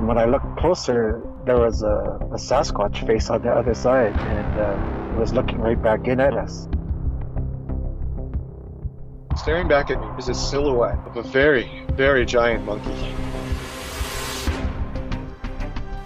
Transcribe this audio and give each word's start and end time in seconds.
And 0.00 0.08
when 0.08 0.16
I 0.16 0.24
looked 0.24 0.56
closer, 0.56 1.20
there 1.44 1.58
was 1.58 1.82
a, 1.82 2.18
a 2.32 2.38
Sasquatch 2.38 3.06
face 3.06 3.28
on 3.28 3.42
the 3.42 3.50
other 3.50 3.74
side, 3.74 4.16
and 4.16 4.58
uh, 4.58 5.12
it 5.14 5.20
was 5.20 5.34
looking 5.34 5.58
right 5.58 5.80
back 5.80 6.08
in 6.08 6.20
at 6.20 6.32
us. 6.32 6.66
Staring 9.36 9.68
back 9.68 9.90
at 9.90 10.00
me 10.00 10.06
is 10.18 10.30
a 10.30 10.34
silhouette 10.34 10.96
of 11.04 11.18
a 11.18 11.22
very, 11.22 11.84
very 11.92 12.24
giant 12.24 12.64
monkey. 12.64 13.14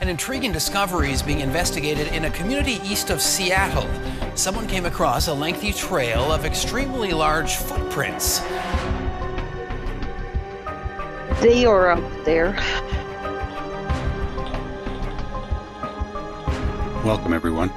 An 0.00 0.08
intriguing 0.08 0.50
discovery 0.50 1.12
is 1.12 1.22
being 1.22 1.38
investigated 1.38 2.08
in 2.08 2.24
a 2.24 2.30
community 2.30 2.80
east 2.82 3.10
of 3.10 3.22
Seattle. 3.22 3.88
Someone 4.34 4.66
came 4.66 4.86
across 4.86 5.28
a 5.28 5.32
lengthy 5.32 5.72
trail 5.72 6.32
of 6.32 6.44
extremely 6.44 7.12
large 7.12 7.54
footprints. 7.54 8.40
They 11.40 11.64
are 11.64 11.90
up 11.90 12.24
there. 12.24 12.58
Welcome, 17.04 17.34
everyone. 17.34 17.70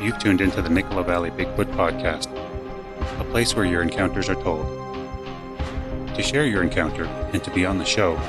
You've 0.00 0.18
tuned 0.18 0.40
into 0.40 0.62
the 0.62 0.68
Nicola 0.68 1.04
Valley 1.04 1.30
Bigfoot 1.30 1.72
Podcast, 1.76 2.26
a 3.20 3.24
place 3.26 3.54
where 3.54 3.64
your 3.64 3.82
encounters 3.82 4.28
are 4.28 4.34
told. 4.34 4.66
To 6.16 6.22
share 6.24 6.44
your 6.44 6.64
encounter 6.64 7.04
and 7.04 7.44
to 7.44 7.52
be 7.52 7.64
on 7.64 7.78
the 7.78 7.84
show, 7.84 8.20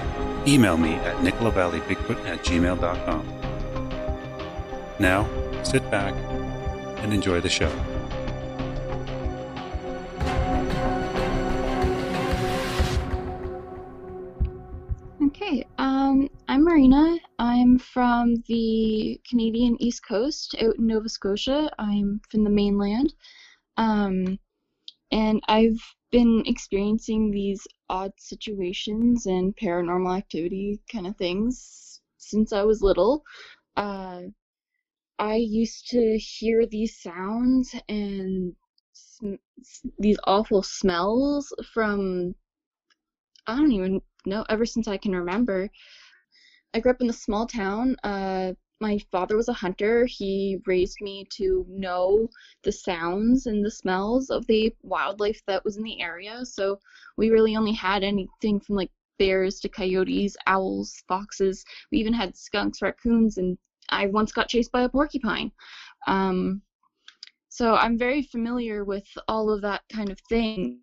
email 0.46 0.78
me 0.78 0.94
at 0.94 1.16
nicolavalley.bigfoot 1.18 2.28
at 2.28 2.44
gmail.com. 2.44 3.28
Now, 5.00 5.28
sit 5.64 5.90
back 5.90 6.14
and 7.00 7.12
enjoy 7.12 7.42
the 7.42 7.50
show. 7.50 7.72
From 18.04 18.44
the 18.50 19.18
Canadian 19.30 19.82
East 19.82 20.06
Coast, 20.06 20.58
out 20.62 20.76
in 20.76 20.88
Nova 20.88 21.08
Scotia. 21.08 21.72
I'm 21.80 22.20
from 22.30 22.44
the 22.44 22.50
mainland. 22.50 23.14
Um, 23.78 24.38
and 25.10 25.42
I've 25.48 25.80
been 26.12 26.44
experiencing 26.46 27.32
these 27.32 27.66
odd 27.88 28.12
situations 28.18 29.26
and 29.26 29.56
paranormal 29.56 30.18
activity 30.18 30.82
kind 30.92 31.08
of 31.08 31.16
things 31.16 32.02
since 32.18 32.52
I 32.52 32.64
was 32.64 32.82
little. 32.82 33.24
Uh, 33.78 34.24
I 35.18 35.36
used 35.36 35.88
to 35.92 36.18
hear 36.18 36.66
these 36.66 37.02
sounds 37.02 37.74
and 37.88 38.54
sm- 38.92 39.36
these 39.98 40.18
awful 40.26 40.62
smells 40.62 41.54
from 41.74 42.36
I 43.48 43.56
don't 43.56 43.72
even 43.72 44.02
know 44.26 44.44
ever 44.50 44.66
since 44.66 44.90
I 44.90 44.98
can 44.98 45.16
remember. 45.16 45.70
I 46.74 46.80
grew 46.80 46.92
up 46.92 47.02
in 47.02 47.10
a 47.10 47.14
small 47.14 47.46
town. 47.46 47.96
Uh, 48.04 48.54
my 48.82 49.00
father 49.12 49.38
was 49.38 49.48
a 49.48 49.54
hunter. 49.54 50.06
He 50.06 50.58
raised 50.66 50.98
me 51.02 51.26
to 51.38 51.66
know 51.70 52.28
the 52.64 52.72
sounds 52.72 53.46
and 53.46 53.64
the 53.64 53.72
smells 53.72 54.30
of 54.30 54.46
the 54.48 54.76
wildlife 54.82 55.42
that 55.48 55.64
was 55.64 55.78
in 55.78 55.84
the 55.84 56.02
area. 56.02 56.46
So 56.46 56.80
we 57.16 57.30
really 57.30 57.56
only 57.56 57.74
had 57.74 58.04
anything 58.04 58.60
from 58.60 58.76
like 58.76 58.92
bears 59.20 59.60
to 59.62 59.70
coyotes, 59.70 60.36
owls, 60.48 61.04
foxes. 61.08 61.64
We 61.92 62.00
even 62.00 62.14
had 62.14 62.36
skunks, 62.36 62.82
raccoons, 62.82 63.38
and 63.38 63.58
I 63.90 64.08
once 64.08 64.32
got 64.32 64.50
chased 64.50 64.72
by 64.72 64.82
a 64.82 64.90
porcupine. 64.90 65.52
Um, 66.08 66.62
so 67.50 67.76
I'm 67.76 67.98
very 67.98 68.24
familiar 68.24 68.84
with 68.84 69.08
all 69.28 69.52
of 69.52 69.62
that 69.62 69.84
kind 69.90 70.10
of 70.10 70.20
thing. 70.28 70.82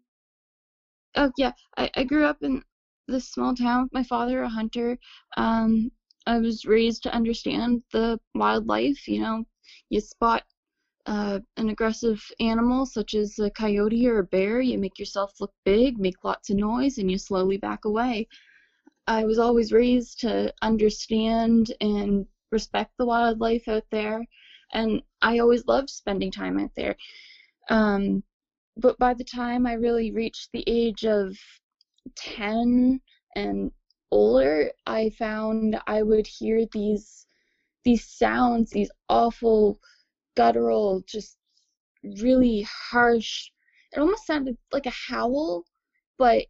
Oh 1.16 1.32
yeah, 1.36 1.52
I, 1.76 1.90
I 1.96 2.04
grew 2.04 2.24
up 2.24 2.42
in 2.42 2.62
this 3.10 3.28
small 3.28 3.54
town 3.54 3.84
with 3.84 3.92
my 3.92 4.04
father, 4.04 4.42
a 4.42 4.48
hunter. 4.48 4.98
Um, 5.36 5.90
I 6.26 6.38
was 6.38 6.64
raised 6.64 7.02
to 7.04 7.14
understand 7.14 7.82
the 7.92 8.20
wildlife. 8.34 9.08
You 9.08 9.20
know, 9.20 9.44
you 9.88 10.00
spot 10.00 10.44
uh, 11.06 11.40
an 11.56 11.70
aggressive 11.70 12.22
animal 12.40 12.86
such 12.86 13.14
as 13.14 13.38
a 13.38 13.50
coyote 13.50 14.06
or 14.06 14.18
a 14.18 14.24
bear, 14.24 14.60
you 14.60 14.78
make 14.78 14.98
yourself 14.98 15.32
look 15.40 15.52
big, 15.64 15.98
make 15.98 16.24
lots 16.24 16.50
of 16.50 16.56
noise, 16.56 16.98
and 16.98 17.10
you 17.10 17.18
slowly 17.18 17.56
back 17.56 17.84
away. 17.84 18.28
I 19.06 19.24
was 19.24 19.38
always 19.38 19.72
raised 19.72 20.20
to 20.20 20.52
understand 20.62 21.72
and 21.80 22.26
respect 22.52 22.92
the 22.98 23.06
wildlife 23.06 23.66
out 23.66 23.84
there, 23.90 24.24
and 24.72 25.02
I 25.22 25.38
always 25.38 25.66
loved 25.66 25.90
spending 25.90 26.30
time 26.30 26.58
out 26.58 26.70
there. 26.76 26.96
Um, 27.70 28.22
but 28.76 28.98
by 28.98 29.14
the 29.14 29.24
time 29.24 29.66
I 29.66 29.72
really 29.74 30.12
reached 30.12 30.50
the 30.52 30.64
age 30.66 31.04
of 31.04 31.36
10 32.16 33.00
and 33.36 33.72
older, 34.10 34.72
I 34.86 35.10
found 35.10 35.80
I 35.86 36.02
would 36.02 36.26
hear 36.26 36.66
these 36.72 37.26
these 37.84 38.06
sounds, 38.08 38.70
these 38.70 38.90
awful 39.08 39.80
guttural, 40.36 41.02
just 41.06 41.38
really 42.22 42.62
harsh. 42.62 43.50
It 43.92 44.00
almost 44.00 44.26
sounded 44.26 44.56
like 44.72 44.86
a 44.86 44.90
howl, 44.90 45.64
but 46.18 46.46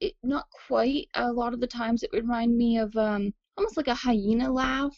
it 0.00 0.14
not 0.22 0.46
quite. 0.68 1.08
A 1.14 1.32
lot 1.32 1.54
of 1.54 1.60
the 1.60 1.66
times 1.66 2.02
it 2.02 2.10
would 2.12 2.22
remind 2.24 2.56
me 2.56 2.78
of 2.78 2.96
um 2.96 3.32
almost 3.56 3.76
like 3.76 3.88
a 3.88 3.94
hyena 3.94 4.52
laugh. 4.52 4.96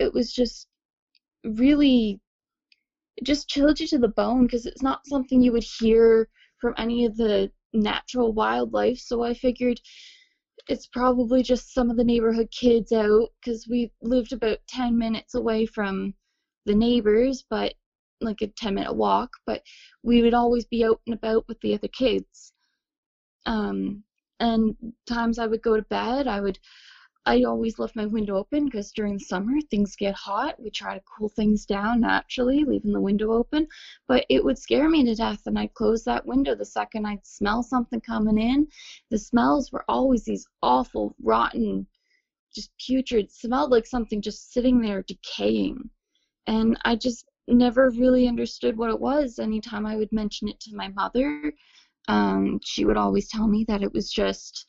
It 0.00 0.12
was 0.12 0.32
just 0.32 0.68
really 1.44 2.20
it 3.16 3.24
just 3.24 3.48
chilled 3.48 3.80
you 3.80 3.86
to 3.88 3.98
the 3.98 4.08
bone 4.08 4.46
because 4.46 4.66
it's 4.66 4.82
not 4.82 5.06
something 5.06 5.42
you 5.42 5.52
would 5.52 5.64
hear 5.80 6.28
from 6.58 6.74
any 6.78 7.04
of 7.04 7.16
the 7.16 7.50
natural 7.72 8.32
wildlife. 8.32 8.98
So 8.98 9.22
I 9.22 9.34
figured 9.34 9.80
it's 10.68 10.86
probably 10.86 11.42
just 11.42 11.72
some 11.72 11.90
of 11.90 11.96
the 11.96 12.04
neighborhood 12.04 12.48
kids 12.50 12.92
out 12.92 13.28
because 13.40 13.66
we 13.68 13.90
lived 14.02 14.32
about 14.32 14.58
10 14.68 14.96
minutes 14.98 15.34
away 15.34 15.66
from 15.66 16.14
the 16.66 16.74
neighbors, 16.74 17.44
but 17.48 17.72
like 18.20 18.42
a 18.42 18.48
10 18.48 18.74
minute 18.74 18.94
walk, 18.94 19.30
but 19.46 19.62
we 20.02 20.22
would 20.22 20.34
always 20.34 20.66
be 20.66 20.84
out 20.84 21.00
and 21.06 21.14
about 21.14 21.44
with 21.48 21.58
the 21.60 21.74
other 21.74 21.88
kids. 21.88 22.52
Um, 23.46 24.02
and 24.40 24.74
times 25.06 25.38
I 25.38 25.46
would 25.46 25.62
go 25.62 25.76
to 25.76 25.82
bed, 25.82 26.26
I 26.26 26.40
would 26.40 26.58
I 27.28 27.42
always 27.42 27.78
left 27.78 27.94
my 27.94 28.06
window 28.06 28.36
open 28.38 28.64
because 28.64 28.90
during 28.90 29.12
the 29.12 29.24
summer 29.24 29.60
things 29.60 29.94
get 29.96 30.14
hot. 30.14 30.54
We 30.58 30.70
try 30.70 30.94
to 30.94 31.04
cool 31.04 31.28
things 31.28 31.66
down 31.66 32.00
naturally, 32.00 32.64
leaving 32.64 32.94
the 32.94 33.02
window 33.02 33.32
open. 33.32 33.66
But 34.06 34.24
it 34.30 34.42
would 34.42 34.56
scare 34.56 34.88
me 34.88 35.04
to 35.04 35.14
death, 35.14 35.42
and 35.44 35.58
I'd 35.58 35.74
close 35.74 36.04
that 36.04 36.24
window 36.24 36.54
the 36.54 36.64
second 36.64 37.04
I'd 37.04 37.26
smell 37.26 37.62
something 37.62 38.00
coming 38.00 38.38
in. 38.38 38.66
The 39.10 39.18
smells 39.18 39.70
were 39.70 39.84
always 39.88 40.24
these 40.24 40.46
awful, 40.62 41.14
rotten, 41.22 41.86
just 42.54 42.70
putrid, 42.78 43.30
smelled 43.30 43.72
like 43.72 43.84
something 43.84 44.22
just 44.22 44.54
sitting 44.54 44.80
there 44.80 45.02
decaying. 45.02 45.90
And 46.46 46.78
I 46.86 46.96
just 46.96 47.26
never 47.46 47.90
really 47.90 48.26
understood 48.26 48.78
what 48.78 48.88
it 48.88 48.98
was. 48.98 49.38
Anytime 49.38 49.84
I 49.84 49.96
would 49.96 50.12
mention 50.12 50.48
it 50.48 50.60
to 50.60 50.74
my 50.74 50.88
mother, 50.88 51.52
um, 52.08 52.58
she 52.64 52.86
would 52.86 52.96
always 52.96 53.28
tell 53.28 53.48
me 53.48 53.66
that 53.68 53.82
it 53.82 53.92
was 53.92 54.10
just 54.10 54.64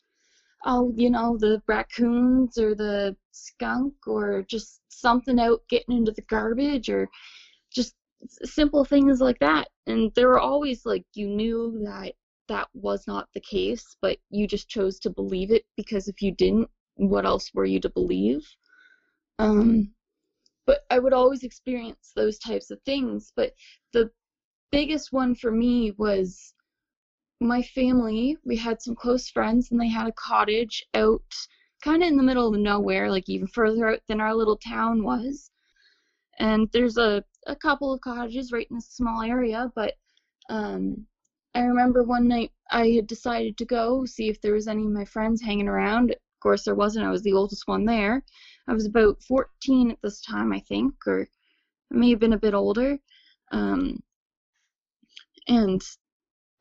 oh, 0.64 0.92
you 0.96 1.10
know, 1.10 1.36
the 1.38 1.62
raccoons 1.66 2.58
or 2.58 2.74
the 2.74 3.16
skunk 3.32 3.94
or 4.06 4.44
just 4.48 4.80
something 4.88 5.38
out 5.40 5.60
getting 5.68 5.96
into 5.96 6.12
the 6.12 6.22
garbage 6.22 6.88
or 6.88 7.08
just 7.72 7.94
simple 8.44 8.84
things 8.84 9.20
like 9.20 9.38
that. 9.38 9.68
And 9.86 10.12
there 10.14 10.28
were 10.28 10.40
always 10.40 10.84
like 10.84 11.04
you 11.14 11.28
knew 11.28 11.80
that 11.84 12.12
that 12.48 12.68
was 12.74 13.06
not 13.06 13.28
the 13.32 13.40
case, 13.40 13.96
but 14.02 14.18
you 14.30 14.46
just 14.46 14.68
chose 14.68 14.98
to 15.00 15.10
believe 15.10 15.50
it 15.50 15.64
because 15.76 16.08
if 16.08 16.20
you 16.20 16.32
didn't, 16.32 16.68
what 16.96 17.24
else 17.24 17.50
were 17.54 17.64
you 17.64 17.80
to 17.80 17.88
believe? 17.88 18.44
Um, 19.38 19.94
but 20.66 20.80
I 20.90 20.98
would 20.98 21.12
always 21.12 21.42
experience 21.42 22.12
those 22.14 22.38
types 22.38 22.70
of 22.70 22.78
things. 22.84 23.32
But 23.34 23.52
the 23.92 24.10
biggest 24.70 25.12
one 25.12 25.34
for 25.34 25.50
me 25.50 25.92
was 25.96 26.54
my 27.40 27.62
family, 27.62 28.36
we 28.44 28.56
had 28.56 28.82
some 28.82 28.94
close 28.94 29.28
friends, 29.30 29.70
and 29.70 29.80
they 29.80 29.88
had 29.88 30.06
a 30.06 30.12
cottage 30.12 30.84
out 30.94 31.22
kind 31.82 32.02
of 32.02 32.08
in 32.08 32.16
the 32.16 32.22
middle 32.22 32.54
of 32.54 32.60
nowhere, 32.60 33.10
like 33.10 33.28
even 33.28 33.46
further 33.46 33.88
out 33.88 34.00
than 34.08 34.20
our 34.20 34.34
little 34.34 34.58
town 34.58 35.02
was. 35.02 35.50
And 36.38 36.68
there's 36.72 36.98
a, 36.98 37.24
a 37.46 37.56
couple 37.56 37.92
of 37.92 38.00
cottages 38.02 38.52
right 38.52 38.66
in 38.70 38.76
a 38.76 38.82
small 38.82 39.22
area, 39.22 39.72
but 39.74 39.94
um, 40.50 41.06
I 41.54 41.60
remember 41.60 42.02
one 42.02 42.28
night 42.28 42.52
I 42.70 42.88
had 42.90 43.06
decided 43.06 43.56
to 43.58 43.64
go 43.64 44.04
see 44.04 44.28
if 44.28 44.40
there 44.40 44.54
was 44.54 44.68
any 44.68 44.84
of 44.84 44.92
my 44.92 45.04
friends 45.04 45.42
hanging 45.42 45.68
around. 45.68 46.10
Of 46.10 46.18
course, 46.40 46.64
there 46.64 46.74
wasn't. 46.74 47.06
I 47.06 47.10
was 47.10 47.22
the 47.22 47.32
oldest 47.32 47.66
one 47.66 47.84
there. 47.84 48.22
I 48.68 48.74
was 48.74 48.86
about 48.86 49.22
14 49.22 49.90
at 49.90 49.98
this 50.02 50.20
time, 50.20 50.52
I 50.52 50.60
think, 50.60 50.94
or 51.06 51.26
I 51.92 51.96
may 51.96 52.10
have 52.10 52.20
been 52.20 52.34
a 52.34 52.38
bit 52.38 52.54
older. 52.54 52.98
Um, 53.50 54.02
and 55.48 55.82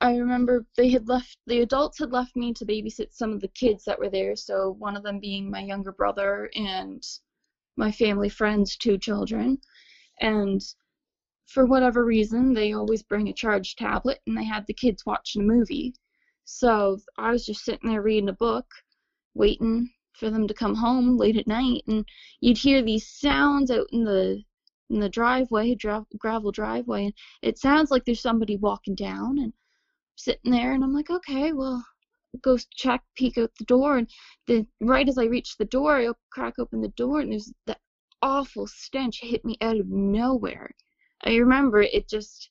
I 0.01 0.15
remember 0.15 0.65
they 0.77 0.89
had 0.89 1.09
left 1.09 1.37
the 1.45 1.59
adults 1.59 1.99
had 1.99 2.13
left 2.13 2.35
me 2.37 2.53
to 2.53 2.65
babysit 2.65 3.13
some 3.13 3.33
of 3.33 3.41
the 3.41 3.49
kids 3.49 3.83
that 3.83 3.99
were 3.99 4.09
there, 4.09 4.35
so 4.37 4.71
one 4.79 4.95
of 4.95 5.03
them 5.03 5.19
being 5.19 5.51
my 5.51 5.59
younger 5.59 5.91
brother 5.91 6.49
and 6.55 7.03
my 7.75 7.91
family 7.91 8.29
friend's 8.29 8.77
two 8.77 8.97
children. 8.97 9.59
And 10.21 10.61
for 11.47 11.65
whatever 11.65 12.05
reason, 12.05 12.53
they 12.53 12.71
always 12.71 13.03
bring 13.03 13.27
a 13.27 13.33
charged 13.33 13.77
tablet 13.77 14.21
and 14.25 14.37
they 14.37 14.45
had 14.45 14.65
the 14.67 14.73
kids 14.73 15.05
watching 15.05 15.41
a 15.41 15.45
movie. 15.45 15.93
So 16.45 16.99
I 17.17 17.31
was 17.31 17.45
just 17.45 17.65
sitting 17.65 17.89
there 17.89 18.01
reading 18.01 18.29
a 18.29 18.33
book, 18.33 18.67
waiting 19.33 19.91
for 20.13 20.29
them 20.29 20.47
to 20.47 20.53
come 20.53 20.75
home 20.75 21.17
late 21.17 21.35
at 21.35 21.47
night, 21.47 21.83
and 21.87 22.07
you'd 22.39 22.57
hear 22.57 22.81
these 22.81 23.07
sounds 23.07 23.69
out 23.69 23.87
in 23.91 24.05
the 24.05 24.43
in 24.89 24.99
the 25.01 25.09
driveway, 25.09 25.75
dra- 25.75 26.07
gravel 26.17 26.51
driveway, 26.51 27.05
and 27.05 27.13
it 27.41 27.57
sounds 27.57 27.91
like 27.91 28.05
there's 28.05 28.21
somebody 28.21 28.55
walking 28.55 28.95
down 28.95 29.39
and 29.39 29.51
sitting 30.19 30.51
there, 30.51 30.73
and 30.73 30.83
I'm 30.83 30.93
like, 30.93 31.09
okay, 31.09 31.53
well, 31.53 31.83
go 32.41 32.57
check, 32.75 33.03
peek 33.15 33.37
out 33.37 33.51
the 33.57 33.65
door, 33.65 33.97
and 33.97 34.09
then 34.47 34.67
right 34.81 35.07
as 35.07 35.17
I 35.17 35.25
reach 35.25 35.57
the 35.57 35.65
door, 35.65 35.97
I 35.97 36.11
crack 36.31 36.59
open 36.59 36.81
the 36.81 36.89
door, 36.89 37.21
and 37.21 37.31
there's 37.31 37.51
that 37.65 37.79
awful 38.21 38.67
stench 38.67 39.21
hit 39.21 39.45
me 39.45 39.57
out 39.61 39.79
of 39.79 39.87
nowhere. 39.87 40.71
I 41.23 41.35
remember 41.35 41.81
it 41.81 42.09
just. 42.09 42.49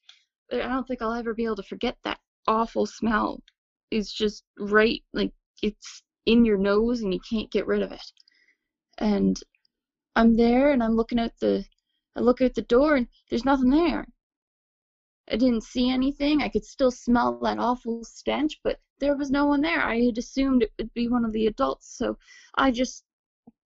I 0.52 0.56
don't 0.58 0.88
think 0.88 1.02
I'll 1.02 1.12
ever 1.12 1.34
be 1.34 1.44
able 1.44 1.56
to 1.56 1.62
forget 1.62 1.96
that 2.04 2.20
awful 2.46 2.86
smell. 2.86 3.42
It's 3.90 4.12
just 4.12 4.44
right, 4.58 5.02
like 5.12 5.32
it's 5.62 6.02
in 6.26 6.44
your 6.44 6.58
nose, 6.58 7.02
and 7.02 7.12
you 7.12 7.20
can't 7.28 7.50
get 7.50 7.66
rid 7.66 7.82
of 7.82 7.92
it. 7.92 8.12
And 8.98 9.38
I'm 10.16 10.36
there, 10.36 10.72
and 10.72 10.82
I'm 10.82 10.96
looking 10.96 11.20
out 11.20 11.32
the 11.40 11.64
I 12.18 12.20
look 12.20 12.40
out 12.40 12.54
the 12.54 12.62
door 12.62 12.96
and 12.96 13.06
there's 13.30 13.44
nothing 13.44 13.70
there. 13.70 14.08
I 15.30 15.36
didn't 15.36 15.62
see 15.62 15.90
anything. 15.90 16.42
I 16.42 16.48
could 16.48 16.64
still 16.64 16.90
smell 16.90 17.38
that 17.40 17.58
awful 17.58 18.04
stench, 18.04 18.60
but 18.64 18.80
there 18.98 19.16
was 19.16 19.30
no 19.30 19.46
one 19.46 19.60
there. 19.60 19.80
I 19.82 20.00
had 20.06 20.18
assumed 20.18 20.62
it 20.62 20.72
would 20.78 20.92
be 20.94 21.08
one 21.08 21.24
of 21.24 21.32
the 21.32 21.46
adults, 21.46 21.96
so 21.96 22.18
I 22.54 22.70
just 22.70 23.04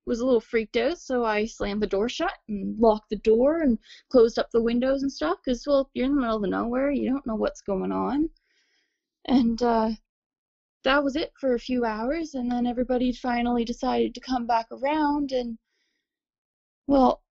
was 0.05 0.19
a 0.19 0.25
little 0.25 0.41
freaked 0.41 0.77
out, 0.77 0.97
so 0.97 1.23
I 1.23 1.45
slammed 1.45 1.81
the 1.83 1.87
door 1.87 2.09
shut 2.09 2.33
and 2.49 2.77
locked 2.79 3.09
the 3.09 3.17
door 3.17 3.61
and 3.61 3.77
closed 4.09 4.39
up 4.39 4.49
the 4.51 4.61
windows 4.61 5.03
and 5.03 5.11
stuff, 5.11 5.37
because, 5.45 5.65
well, 5.67 5.89
you're 5.93 6.07
in 6.07 6.15
the 6.15 6.21
middle 6.21 6.43
of 6.43 6.49
nowhere, 6.49 6.91
you 6.91 7.09
don't 7.09 7.27
know 7.27 7.35
what's 7.35 7.61
going 7.61 7.91
on. 7.91 8.29
And, 9.25 9.61
uh, 9.61 9.91
that 10.83 11.03
was 11.03 11.15
it 11.15 11.31
for 11.39 11.53
a 11.53 11.59
few 11.59 11.85
hours, 11.85 12.33
and 12.33 12.51
then 12.51 12.65
everybody 12.65 13.13
finally 13.13 13.63
decided 13.63 14.15
to 14.15 14.21
come 14.21 14.47
back 14.47 14.65
around, 14.71 15.31
and, 15.31 15.59
well, 16.87 17.21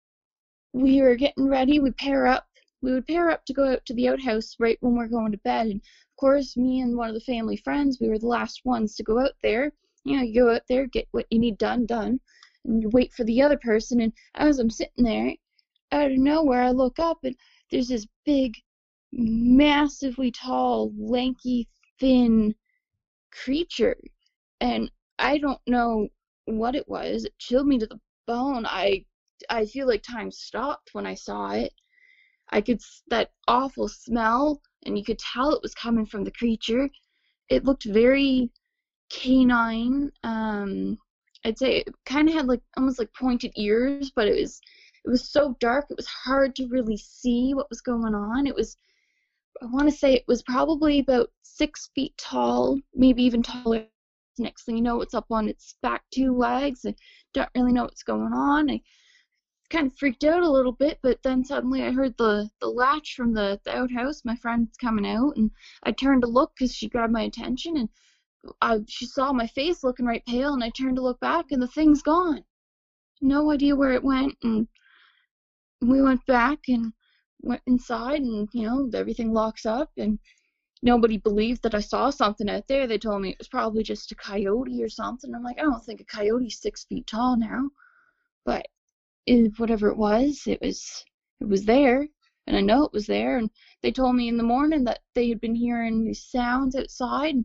we 0.73 1.03
were 1.03 1.17
getting 1.17 1.49
ready. 1.49 1.81
We 1.81 1.91
pair 1.91 2.29
up. 2.29 2.47
We 2.83 2.93
would 2.93 3.07
pair 3.07 3.31
up 3.31 3.45
to 3.47 3.53
go 3.53 3.71
out 3.73 3.85
to 3.87 3.95
the 3.95 4.09
outhouse 4.09 4.57
right 4.59 4.79
when 4.81 4.97
we're 4.97 5.09
going 5.09 5.33
to 5.33 5.39
bed. 5.39 5.67
And 5.67 5.81
of 5.81 6.17
course, 6.17 6.57
me 6.57 6.81
and 6.81 6.97
one 6.97 7.09
of 7.09 7.15
the 7.15 7.21
family 7.21 7.57
friends, 7.57 7.99
we 8.01 8.09
were 8.09 8.19
the 8.19 8.27
last 8.27 8.65
ones 8.65 8.95
to 8.97 9.03
go 9.03 9.19
out 9.19 9.35
there. 9.43 9.73
You 10.05 10.17
know, 10.17 10.23
you 10.23 10.43
go 10.43 10.55
out 10.55 10.63
there, 10.69 10.87
get 10.87 11.09
what 11.11 11.27
you 11.31 11.39
need 11.39 11.59
done, 11.59 11.87
done, 11.87 12.21
and 12.65 12.83
you 12.83 12.89
wait 12.89 13.13
for 13.13 13.25
the 13.25 13.43
other 13.43 13.59
person. 13.59 14.01
And 14.01 14.13
as 14.35 14.59
I'm 14.59 14.71
sitting 14.71 15.05
there, 15.05 15.35
out 15.93 16.11
of 16.11 16.19
nowhere, 16.19 16.63
I 16.63 16.71
look 16.71 16.99
up 16.99 17.19
and 17.25 17.37
there's 17.71 17.89
this 17.89 18.07
big, 18.25 18.55
massively 19.13 20.31
tall, 20.31 20.93
lanky, 20.97 21.69
thin 21.99 22.55
creature. 23.31 23.97
And 24.61 24.91
I 25.19 25.39
don't 25.39 25.61
know 25.67 26.09
what 26.47 26.75
it 26.75 26.89
was. 26.89 27.25
It 27.25 27.39
chilled 27.39 27.67
me 27.67 27.79
to 27.79 27.87
the 27.87 28.01
bone. 28.27 28.67
I 28.67 29.05
I 29.49 29.67
feel 29.67 29.87
like 29.87 30.03
time 30.03 30.31
stopped 30.31 30.91
when 30.93 31.07
I 31.07 31.15
saw 31.15 31.53
it. 31.53 31.73
I 32.51 32.61
could 32.61 32.81
that 33.09 33.31
awful 33.49 33.89
smell, 33.89 34.61
and 34.85 34.99
you 34.99 35.05
could 35.05 35.19
tell 35.19 35.53
it 35.53 35.63
was 35.63 35.75
coming 35.75 36.07
from 36.07 36.25
the 36.25 36.33
creature. 36.33 36.91
It 37.49 37.65
looked 37.65 37.85
very 37.85 38.51
canine. 39.11 40.11
Um, 40.23 40.99
I'd 41.45 41.59
say 41.59 41.79
it 41.79 41.95
kind 42.07 42.29
of 42.29 42.35
had 42.35 42.47
like 42.47 42.63
almost 42.77 42.99
like 42.99 43.13
pointed 43.15 43.53
ears, 43.57 44.11
but 44.15 44.29
it 44.29 44.41
was 44.41 44.61
it 45.05 45.11
was 45.11 45.29
so 45.29 45.57
dark. 45.61 45.87
It 45.91 45.97
was 45.97 46.07
hard 46.07 46.55
to 46.57 46.69
really 46.69 46.97
see 46.97 47.55
what 47.55 47.71
was 47.71 47.81
going 47.81 48.15
on. 48.15 48.47
It 48.47 48.55
was 48.55 48.77
I 49.63 49.67
want 49.67 49.89
to 49.91 49.97
say 49.97 50.15
it 50.15 50.25
was 50.29 50.43
probably 50.43 51.01
about 51.01 51.31
six 51.43 51.91
feet 51.95 52.17
tall, 52.17 52.79
maybe 52.95 53.23
even 53.23 53.43
taller. 53.43 53.87
Next 54.39 54.65
thing 54.65 54.77
you 54.77 54.83
know, 54.83 55.03
it's 55.03 55.15
up 55.15 55.27
on 55.31 55.49
its 55.49 55.75
back 55.83 56.03
two 56.11 56.35
legs. 56.35 56.87
I 56.87 56.95
don't 57.35 57.51
really 57.55 57.73
know 57.73 57.85
what's 57.85 58.03
going 58.03 58.33
on. 58.33 58.71
I 58.71 58.81
kind 59.71 59.87
of 59.87 59.97
freaked 59.97 60.25
out 60.25 60.43
a 60.43 60.51
little 60.51 60.73
bit, 60.73 60.99
but 61.03 61.23
then 61.23 61.45
suddenly 61.45 61.83
I 61.85 61.93
heard 61.93 62.17
the, 62.19 62.51
the 62.61 62.67
latch 62.67 63.15
from 63.15 63.33
the, 63.33 63.61
the 63.65 63.77
outhouse. 63.77 64.25
My 64.25 64.37
friend's 64.37 64.77
coming 64.77 65.07
out, 65.07 65.37
and 65.37 65.51
I 65.85 65.93
turned 65.93 66.23
to 66.23 66.29
look 66.29 66.53
because 66.55 66.75
she 66.75 66.89
grabbed 66.89 67.13
my 67.13 67.23
attention, 67.23 67.77
and 67.77 67.89
I, 68.61 68.81
she 68.89 69.07
saw 69.07 69.33
my 69.33 69.47
face 69.47 69.85
looking 69.85 70.07
right 70.07 70.25
pale, 70.27 70.53
and 70.53 70.65
I 70.65 70.71
turned 70.71 70.97
to 70.97 71.03
look 71.03 71.21
back, 71.21 71.53
and 71.53 71.63
the 71.63 71.69
thing's 71.69 72.03
gone. 72.03 72.45
No 73.23 73.51
idea 73.51 73.77
where 73.77 73.93
it 73.93 74.05
went, 74.05 74.37
and 74.43 74.67
we 75.81 76.03
went 76.03 76.25
back 76.27 76.59
and 76.69 76.93
went 77.41 77.63
inside, 77.67 78.23
and 78.23 78.49
you 78.53 78.65
know 78.65 78.91
everything 78.93 79.33
locks 79.33 79.65
up, 79.67 79.91
and 79.97 80.19
nobody 80.83 81.17
believed 81.17 81.63
that 81.63 81.75
I 81.75 81.81
saw 81.81 82.11
something 82.11 82.49
out 82.51 82.67
there. 82.67 82.87
They 82.87 82.99
told 82.99 83.23
me 83.23 83.31
it 83.31 83.39
was 83.39 83.49
probably 83.49 83.83
just 83.83 84.13
a 84.13 84.17
coyote 84.17 84.83
or 84.83 84.89
something. 84.89 85.35
I'm 85.35 85.45
like, 85.45 85.59
I 85.59 85.63
don't 85.63 85.85
think 85.85 86.01
a 86.01 86.05
coyote's 86.05 86.61
six 86.61 86.85
feet 86.85 87.07
tall 87.07 87.37
now, 87.37 87.71
but 88.45 88.67
whatever 89.27 89.89
it 89.89 89.97
was, 89.97 90.47
it 90.47 90.61
was 90.61 91.05
it 91.41 91.49
was 91.49 91.65
there, 91.65 92.09
and 92.47 92.57
I 92.57 92.61
know 92.61 92.85
it 92.85 92.93
was 92.93 93.07
there. 93.07 93.39
And 93.39 93.51
they 93.83 93.93
told 93.93 94.17
me 94.17 94.29
in 94.29 94.37
the 94.37 94.43
morning 94.43 94.85
that 94.85 95.01
they 95.15 95.29
had 95.29 95.41
been 95.41 95.55
hearing 95.55 96.05
these 96.05 96.25
sounds 96.25 96.75
outside. 96.77 97.35
And 97.35 97.45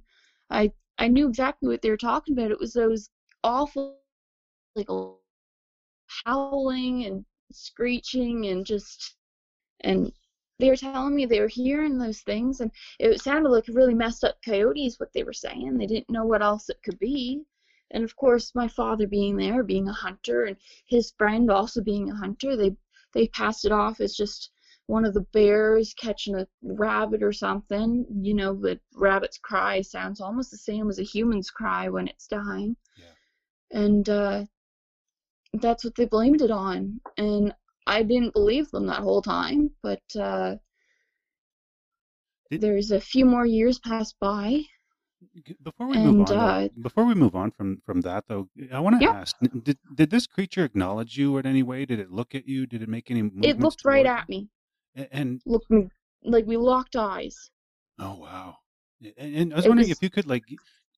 I 0.50 0.72
I 0.98 1.08
knew 1.08 1.28
exactly 1.28 1.70
what 1.70 1.82
they 1.82 1.90
were 1.90 1.98
talking 1.98 2.38
about. 2.38 2.52
It 2.52 2.60
was 2.60 2.74
those 2.74 3.10
awful 3.44 4.00
like 4.76 4.88
howling 6.26 7.06
and 7.06 7.26
screeching 7.52 8.48
and 8.48 8.66
just 8.66 9.16
and 9.82 10.12
they 10.60 10.70
were 10.70 10.76
telling 10.76 11.16
me 11.16 11.26
they 11.26 11.40
were 11.42 11.48
hearing 11.48 11.98
those 11.98 12.22
things 12.22 12.62
and 12.62 12.72
it 13.00 13.22
sounded 13.22 13.50
like 13.50 13.66
really 13.70 13.94
messed 13.94 14.24
up 14.24 14.38
coyotes 14.44 15.00
what 15.00 15.12
they 15.14 15.24
were 15.24 15.34
saying 15.34 15.78
they 15.78 15.86
didn't 15.86 16.10
know 16.10 16.26
what 16.26 16.42
else 16.42 16.70
it 16.70 16.78
could 16.84 16.98
be 17.00 17.42
and 17.96 18.04
of 18.04 18.16
course 18.18 18.54
my 18.54 18.68
father 18.68 19.08
being 19.08 19.38
there 19.38 19.64
being 19.64 19.88
a 19.88 19.94
hunter 19.94 20.44
and 20.44 20.58
his 20.86 21.14
friend 21.18 21.50
also 21.50 21.82
being 21.82 22.12
a 22.12 22.16
hunter 22.16 22.56
they 22.56 22.72
they 23.14 23.28
passed 23.30 23.66
it 23.66 23.72
off 23.72 24.00
as 24.02 24.16
just 24.16 24.52
one 24.88 25.06
of 25.06 25.16
the 25.16 25.26
bears 25.34 25.96
catching 25.98 26.36
a 26.36 26.48
rabbit 26.62 27.24
or 27.24 27.32
something 27.32 28.06
you 28.22 28.36
know 28.36 28.54
the 28.54 28.80
rabbit's 28.94 29.40
cry 29.40 29.82
sounds 29.82 30.22
almost 30.22 30.52
the 30.52 30.58
same 30.58 30.90
as 30.90 31.00
a 31.00 31.04
human's 31.04 31.50
cry 31.50 31.90
when 31.90 32.08
it's 32.08 32.28
dying 32.28 32.76
yeah. 32.98 33.82
and 33.82 34.10
uh, 34.10 34.44
that's 35.54 35.84
what 35.84 35.96
they 35.96 36.06
blamed 36.06 36.42
it 36.42 36.52
on 36.52 37.00
and 37.18 37.54
i 37.88 38.04
didn't 38.04 38.34
believe 38.34 38.70
them 38.72 38.86
that 38.86 39.02
whole 39.02 39.22
time 39.22 39.72
but 39.82 40.04
uh, 40.20 40.56
there's 42.52 42.92
a 42.92 43.02
few 43.02 43.26
more 43.26 43.46
years 43.46 43.80
passed 43.80 44.16
by 44.20 44.62
before 45.62 45.88
we 45.88 45.98
move 45.98 46.30
on, 46.30 46.38
uh, 46.38 46.60
though, 46.60 46.70
before 46.82 47.06
we 47.06 47.14
move 47.14 47.36
on 47.36 47.52
from 47.52 47.82
from 47.86 48.02
that, 48.02 48.26
though, 48.28 48.50
I 48.72 48.80
want 48.80 49.00
to 49.00 49.06
yeah. 49.06 49.12
ask: 49.12 49.36
did 49.64 49.78
did 49.94 50.10
this 50.10 50.28
creature 50.28 50.64
acknowledge 50.64 51.18
you 51.18 51.38
in 51.38 51.46
any 51.46 51.64
way? 51.64 51.86
Did 51.86 52.00
it 52.00 52.12
look 52.12 52.36
at 52.36 52.48
you? 52.48 52.66
Did 52.66 52.82
it 52.82 52.90
make 52.90 53.10
any? 53.12 53.30
It 53.44 53.60
looked 53.60 53.84
right 53.86 54.06
at 54.06 54.30
me. 54.30 54.50
And 55.12 55.42
looked 55.46 55.70
me 55.70 55.90
like 56.24 56.46
we 56.46 56.58
locked 56.58 56.96
eyes. 56.96 57.50
Oh 58.00 58.18
wow! 58.20 58.58
And, 59.18 59.36
and 59.36 59.54
I 59.54 59.58
was 59.58 59.66
it 59.66 59.70
wondering 59.70 59.90
was, 59.90 59.98
if 59.98 60.04
you 60.04 60.10
could 60.10 60.28
like, 60.28 60.44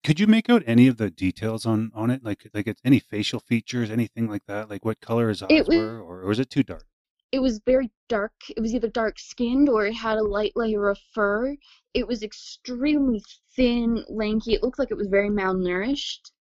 could 0.04 0.20
you 0.20 0.28
make 0.28 0.50
out 0.50 0.64
any 0.66 0.88
of 0.88 0.98
the 0.98 1.10
details 1.10 1.66
on 1.66 1.92
on 1.94 2.12
it? 2.12 2.24
Like 2.24 2.48
like 2.54 2.76
any 2.84 3.00
facial 3.00 3.40
features, 3.40 3.90
anything 3.90 4.28
like 4.28 4.46
that? 4.48 4.70
Like 4.70 4.86
what 4.86 5.00
color 5.02 5.30
his 5.30 5.42
eyes 5.44 5.50
was, 5.68 5.68
were, 5.70 6.02
or, 6.02 6.22
or 6.22 6.28
was 6.28 6.40
it 6.40 6.50
too 6.50 6.64
dark? 6.64 6.86
It 7.32 7.40
was 7.40 7.60
very 7.66 7.92
dark. 8.08 8.34
It 8.56 8.62
was 8.62 8.74
either 8.74 8.88
dark 8.88 9.20
skinned 9.20 9.70
or 9.70 9.86
it 9.86 9.94
had 9.94 10.18
a 10.18 10.24
light 10.24 10.54
layer 10.56 10.90
of 10.90 11.00
fur. 11.14 11.56
It 11.94 12.08
was 12.08 12.24
extremely 12.24 13.22
thin, 13.56 14.06
lanky. 14.10 14.54
It 14.54 14.64
looked 14.64 14.80
like 14.80 14.92
it 14.92 14.98
was 14.98 15.08
very 15.08 15.30
malnourished. 15.30 16.32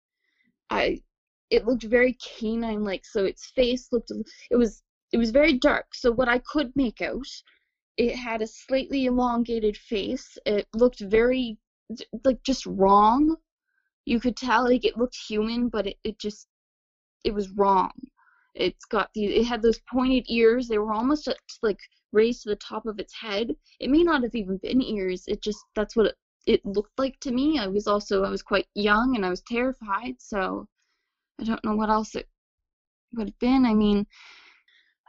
I 0.70 1.00
it 1.50 1.64
looked 1.64 1.84
very 1.84 2.14
canine 2.14 2.82
like 2.84 3.04
so 3.04 3.24
its 3.24 3.46
face 3.46 3.88
looked 3.92 4.10
it 4.50 4.56
was 4.56 4.82
it 5.12 5.18
was 5.18 5.30
very 5.30 5.54
dark. 5.58 5.94
So 5.94 6.12
what 6.12 6.28
I 6.28 6.38
could 6.38 6.74
make 6.76 7.00
out, 7.00 7.26
it 7.96 8.16
had 8.16 8.42
a 8.42 8.46
slightly 8.46 9.06
elongated 9.06 9.76
face. 9.76 10.38
It 10.46 10.66
looked 10.74 11.00
very 11.00 11.58
like 12.24 12.42
just 12.42 12.66
wrong. 12.66 13.36
You 14.04 14.20
could 14.20 14.36
tell 14.36 14.64
like 14.64 14.84
it 14.84 14.96
looked 14.96 15.16
human, 15.16 15.68
but 15.68 15.86
it, 15.88 15.96
it 16.04 16.18
just 16.18 16.48
it 17.24 17.34
was 17.34 17.50
wrong. 17.50 17.92
It's 18.56 18.86
got 18.86 19.10
the 19.14 19.26
it 19.26 19.44
had 19.44 19.62
those 19.62 19.80
pointed 19.92 20.24
ears. 20.28 20.68
They 20.68 20.78
were 20.78 20.92
almost 20.92 21.28
at, 21.28 21.36
like 21.62 21.78
raised 22.12 22.42
to 22.42 22.50
the 22.50 22.56
top 22.56 22.86
of 22.86 22.98
its 22.98 23.14
head. 23.14 23.54
It 23.80 23.90
may 23.90 24.02
not 24.02 24.22
have 24.22 24.34
even 24.34 24.56
been 24.58 24.82
ears. 24.82 25.24
It 25.28 25.42
just 25.42 25.58
that's 25.74 25.94
what 25.96 26.06
it, 26.06 26.16
it 26.46 26.64
looked 26.64 26.98
like 26.98 27.20
to 27.20 27.32
me. 27.32 27.58
I 27.58 27.66
was 27.66 27.86
also 27.86 28.24
I 28.24 28.30
was 28.30 28.42
quite 28.42 28.66
young 28.74 29.14
and 29.14 29.26
I 29.26 29.30
was 29.30 29.42
terrified, 29.42 30.14
so 30.20 30.66
I 31.40 31.44
don't 31.44 31.64
know 31.64 31.76
what 31.76 31.90
else 31.90 32.14
it 32.14 32.28
would 33.14 33.28
have 33.28 33.38
been. 33.40 33.66
I 33.66 33.74
mean, 33.74 34.06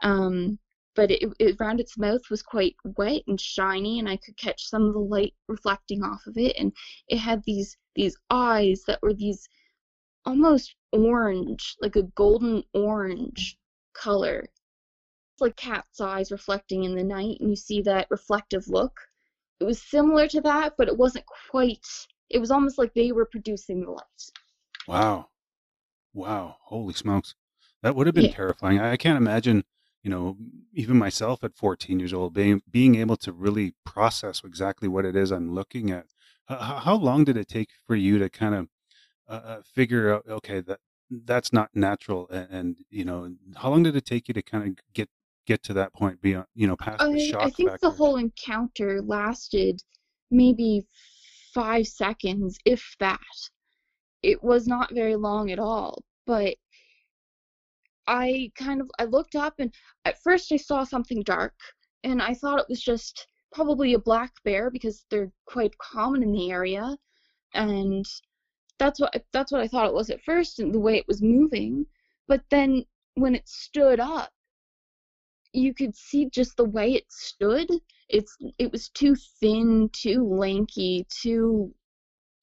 um, 0.02 0.58
but 0.94 1.10
it, 1.10 1.22
it 1.38 1.56
around 1.60 1.80
its 1.80 1.96
mouth 1.98 2.22
was 2.30 2.42
quite 2.42 2.76
wet 2.96 3.22
and 3.28 3.40
shiny, 3.40 3.98
and 3.98 4.08
I 4.08 4.16
could 4.18 4.36
catch 4.36 4.68
some 4.68 4.82
of 4.84 4.92
the 4.94 5.00
light 5.00 5.34
reflecting 5.48 6.02
off 6.02 6.26
of 6.26 6.36
it. 6.36 6.56
And 6.58 6.72
it 7.08 7.18
had 7.18 7.42
these 7.46 7.76
these 7.94 8.16
eyes 8.30 8.82
that 8.86 9.00
were 9.02 9.14
these 9.14 9.48
almost 10.24 10.74
orange, 10.92 11.76
like 11.80 11.96
a 11.96 12.02
golden 12.02 12.64
orange 12.74 13.58
color. 13.94 14.40
It's 15.34 15.40
like 15.40 15.56
cat's 15.56 16.00
eyes 16.00 16.30
reflecting 16.32 16.84
in 16.84 16.94
the 16.96 17.04
night, 17.04 17.38
and 17.40 17.50
you 17.50 17.56
see 17.56 17.82
that 17.82 18.10
reflective 18.10 18.68
look. 18.68 19.00
It 19.60 19.64
was 19.64 19.82
similar 19.82 20.28
to 20.28 20.40
that, 20.42 20.76
but 20.76 20.88
it 20.88 20.96
wasn't 20.96 21.26
quite. 21.50 21.86
It 22.30 22.38
was 22.38 22.50
almost 22.50 22.78
like 22.78 22.94
they 22.94 23.12
were 23.12 23.26
producing 23.26 23.80
the 23.82 23.90
light. 23.90 24.30
Wow. 24.86 25.28
Wow, 26.14 26.56
holy 26.62 26.94
smokes. 26.94 27.34
That 27.82 27.94
would 27.94 28.06
have 28.06 28.14
been 28.14 28.26
Yeah. 28.26 28.34
terrifying. 28.34 28.80
I 28.80 28.96
can't 28.96 29.16
imagine, 29.16 29.64
you 30.02 30.10
know, 30.10 30.36
even 30.72 30.98
myself 30.98 31.44
at 31.44 31.54
14 31.56 32.00
years 32.00 32.12
old 32.12 32.34
being 32.34 32.62
being 32.70 32.96
able 32.96 33.16
to 33.18 33.32
really 33.32 33.74
process 33.84 34.42
exactly 34.44 34.88
what 34.88 35.04
it 35.04 35.14
is 35.16 35.30
I'm 35.30 35.54
looking 35.54 35.90
at. 35.90 36.06
How 36.48 36.96
long 36.96 37.24
did 37.24 37.36
it 37.36 37.48
take 37.48 37.70
for 37.86 37.94
you 37.94 38.18
to 38.18 38.30
kind 38.30 38.54
of 38.54 38.68
uh, 39.28 39.32
uh, 39.32 39.62
figure 39.62 40.14
out, 40.14 40.24
okay, 40.28 40.60
that 40.60 40.80
that's 41.10 41.52
not 41.52 41.70
natural, 41.74 42.28
and, 42.30 42.48
and 42.50 42.76
you 42.90 43.04
know, 43.04 43.34
how 43.56 43.70
long 43.70 43.82
did 43.82 43.96
it 43.96 44.04
take 44.04 44.28
you 44.28 44.34
to 44.34 44.42
kind 44.42 44.68
of 44.68 44.84
get 44.94 45.08
get 45.46 45.62
to 45.64 45.72
that 45.74 45.92
point 45.94 46.20
beyond, 46.20 46.46
you 46.54 46.66
know, 46.66 46.76
past 46.76 46.98
the 46.98 47.06
I 47.06 47.12
I 47.12 47.18
shock 47.18 47.54
think 47.54 47.80
the 47.80 47.90
whole 47.90 48.16
encounter 48.16 49.00
lasted 49.02 49.82
maybe 50.30 50.86
five 51.54 51.86
seconds, 51.86 52.58
if 52.64 52.94
that. 53.00 53.20
It 54.20 54.42
was 54.42 54.66
not 54.66 54.92
very 54.92 55.14
long 55.14 55.52
at 55.52 55.60
all, 55.60 56.02
but 56.26 56.56
I 58.08 58.50
kind 58.56 58.80
of 58.80 58.90
I 58.98 59.04
looked 59.04 59.36
up 59.36 59.54
and 59.58 59.72
at 60.04 60.20
first 60.22 60.50
I 60.50 60.56
saw 60.56 60.82
something 60.82 61.22
dark 61.22 61.54
and 62.02 62.20
I 62.22 62.34
thought 62.34 62.58
it 62.58 62.68
was 62.68 62.82
just 62.82 63.26
probably 63.52 63.94
a 63.94 63.98
black 63.98 64.32
bear 64.44 64.70
because 64.70 65.04
they're 65.10 65.30
quite 65.46 65.76
common 65.78 66.22
in 66.22 66.32
the 66.32 66.50
area 66.50 66.96
and 67.54 68.04
that's 68.78 69.00
what 69.00 69.24
that's 69.32 69.52
what 69.52 69.60
I 69.60 69.68
thought 69.68 69.86
it 69.86 69.94
was 69.94 70.10
at 70.10 70.22
first 70.22 70.60
and 70.60 70.74
the 70.74 70.80
way 70.80 70.96
it 70.96 71.08
was 71.08 71.22
moving. 71.22 71.86
But 72.26 72.42
then 72.50 72.84
when 73.14 73.34
it 73.34 73.48
stood 73.48 74.00
up, 74.00 74.30
you 75.52 75.74
could 75.74 75.96
see 75.96 76.28
just 76.30 76.56
the 76.56 76.64
way 76.64 76.94
it 76.94 77.10
stood. 77.10 77.68
It's 78.08 78.36
it 78.58 78.70
was 78.72 78.88
too 78.90 79.14
thin, 79.40 79.90
too 79.92 80.26
lanky, 80.26 81.06
too 81.10 81.74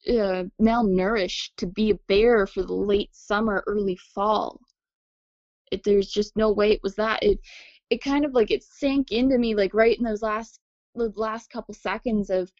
uh, 0.07 0.45
malnourished 0.61 1.55
to 1.57 1.67
be 1.67 1.91
a 1.91 1.95
bear 2.07 2.45
for 2.47 2.63
the 2.63 2.73
late 2.73 3.15
summer, 3.15 3.63
early 3.67 3.97
fall. 3.97 4.59
It, 5.71 5.83
there's 5.83 6.09
just 6.09 6.35
no 6.35 6.51
way 6.51 6.71
it 6.71 6.83
was 6.83 6.95
that. 6.95 7.23
It 7.23 7.39
it 7.89 8.01
kind 8.01 8.25
of 8.25 8.33
like 8.33 8.51
it 8.51 8.63
sank 8.63 9.11
into 9.11 9.37
me 9.37 9.55
like 9.55 9.73
right 9.73 9.97
in 9.97 10.03
those 10.03 10.21
last 10.21 10.59
the 10.95 11.11
last 11.15 11.49
couple 11.49 11.73
seconds 11.73 12.29
of 12.29 12.51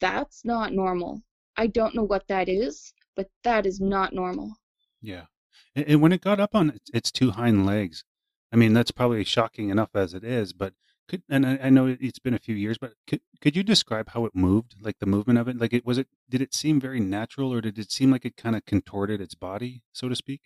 that's 0.00 0.44
not 0.44 0.72
normal. 0.72 1.22
I 1.56 1.68
don't 1.68 1.94
know 1.94 2.04
what 2.04 2.28
that 2.28 2.48
is, 2.48 2.92
but 3.16 3.30
that 3.42 3.66
is 3.66 3.80
not 3.80 4.12
normal. 4.12 4.54
Yeah. 5.00 5.26
And, 5.74 5.86
and 5.86 6.02
when 6.02 6.12
it 6.12 6.20
got 6.20 6.40
up 6.40 6.54
on 6.54 6.70
its, 6.70 6.90
its 6.92 7.10
two 7.12 7.30
hind 7.32 7.66
legs, 7.66 8.04
I 8.52 8.56
mean, 8.56 8.72
that's 8.72 8.90
probably 8.90 9.24
shocking 9.24 9.70
enough 9.70 9.90
as 9.94 10.14
it 10.14 10.24
is, 10.24 10.52
but 10.52 10.74
could, 11.08 11.22
and 11.28 11.46
I, 11.46 11.58
I 11.64 11.70
know 11.70 11.86
it- 11.86 11.98
it's 12.00 12.18
been 12.18 12.34
a 12.34 12.38
few 12.38 12.54
years, 12.54 12.78
but 12.78 12.94
could, 13.06 13.20
could 13.40 13.56
you 13.56 13.62
describe 13.62 14.10
how 14.10 14.24
it 14.24 14.34
moved, 14.34 14.74
like 14.80 14.98
the 14.98 15.06
movement 15.06 15.38
of 15.38 15.48
it? 15.48 15.58
Like 15.58 15.72
it, 15.72 15.86
was 15.86 15.98
it, 15.98 16.08
did 16.28 16.40
it 16.40 16.54
seem 16.54 16.80
very 16.80 17.00
natural 17.00 17.52
or 17.52 17.60
did 17.60 17.78
it 17.78 17.90
seem 17.92 18.10
like 18.10 18.24
it 18.24 18.36
kind 18.36 18.56
of 18.56 18.64
contorted 18.64 19.20
its 19.20 19.34
body, 19.34 19.82
so 19.92 20.08
to 20.08 20.16
speak? 20.16 20.42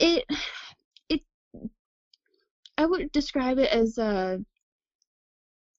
It 0.00 0.24
it 1.08 1.22
I 2.78 2.86
would 2.86 3.12
describe 3.12 3.58
it 3.58 3.70
as 3.70 3.98
a. 3.98 4.42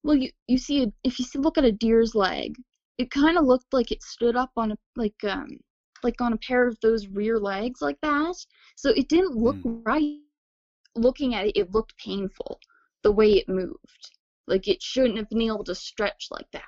well 0.03 0.15
you 0.15 0.29
you 0.47 0.57
see 0.57 0.83
a, 0.83 0.87
if 1.03 1.19
you 1.19 1.25
see, 1.25 1.39
look 1.39 1.57
at 1.57 1.63
a 1.63 1.71
deer's 1.71 2.13
leg, 2.15 2.55
it 2.97 3.11
kind 3.11 3.37
of 3.37 3.45
looked 3.45 3.71
like 3.73 3.91
it 3.91 4.03
stood 4.03 4.35
up 4.35 4.51
on 4.57 4.71
a 4.73 4.77
like 4.97 5.23
um 5.23 5.59
like 6.03 6.21
on 6.21 6.33
a 6.33 6.37
pair 6.37 6.67
of 6.67 6.79
those 6.81 7.07
rear 7.07 7.39
legs 7.39 7.81
like 7.81 7.99
that. 8.01 8.35
So 8.75 8.89
it 8.91 9.09
didn't 9.09 9.35
look 9.35 9.57
hmm. 9.57 9.81
right. 9.83 10.17
Looking 10.95 11.35
at 11.35 11.47
it, 11.47 11.57
it 11.57 11.71
looked 11.71 11.97
painful 11.97 12.59
the 13.03 13.11
way 13.11 13.33
it 13.33 13.47
moved. 13.47 14.11
Like 14.47 14.67
it 14.67 14.81
shouldn't 14.81 15.17
have 15.17 15.29
been 15.29 15.43
able 15.43 15.63
to 15.65 15.75
stretch 15.75 16.27
like 16.31 16.49
that. 16.51 16.63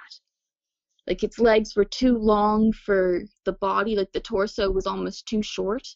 Like 1.07 1.23
its 1.23 1.39
legs 1.39 1.75
were 1.75 1.85
too 1.85 2.17
long 2.17 2.71
for 2.71 3.23
the 3.43 3.53
body, 3.53 3.95
like 3.95 4.11
the 4.11 4.19
torso 4.19 4.69
was 4.69 4.85
almost 4.85 5.25
too 5.25 5.41
short. 5.41 5.87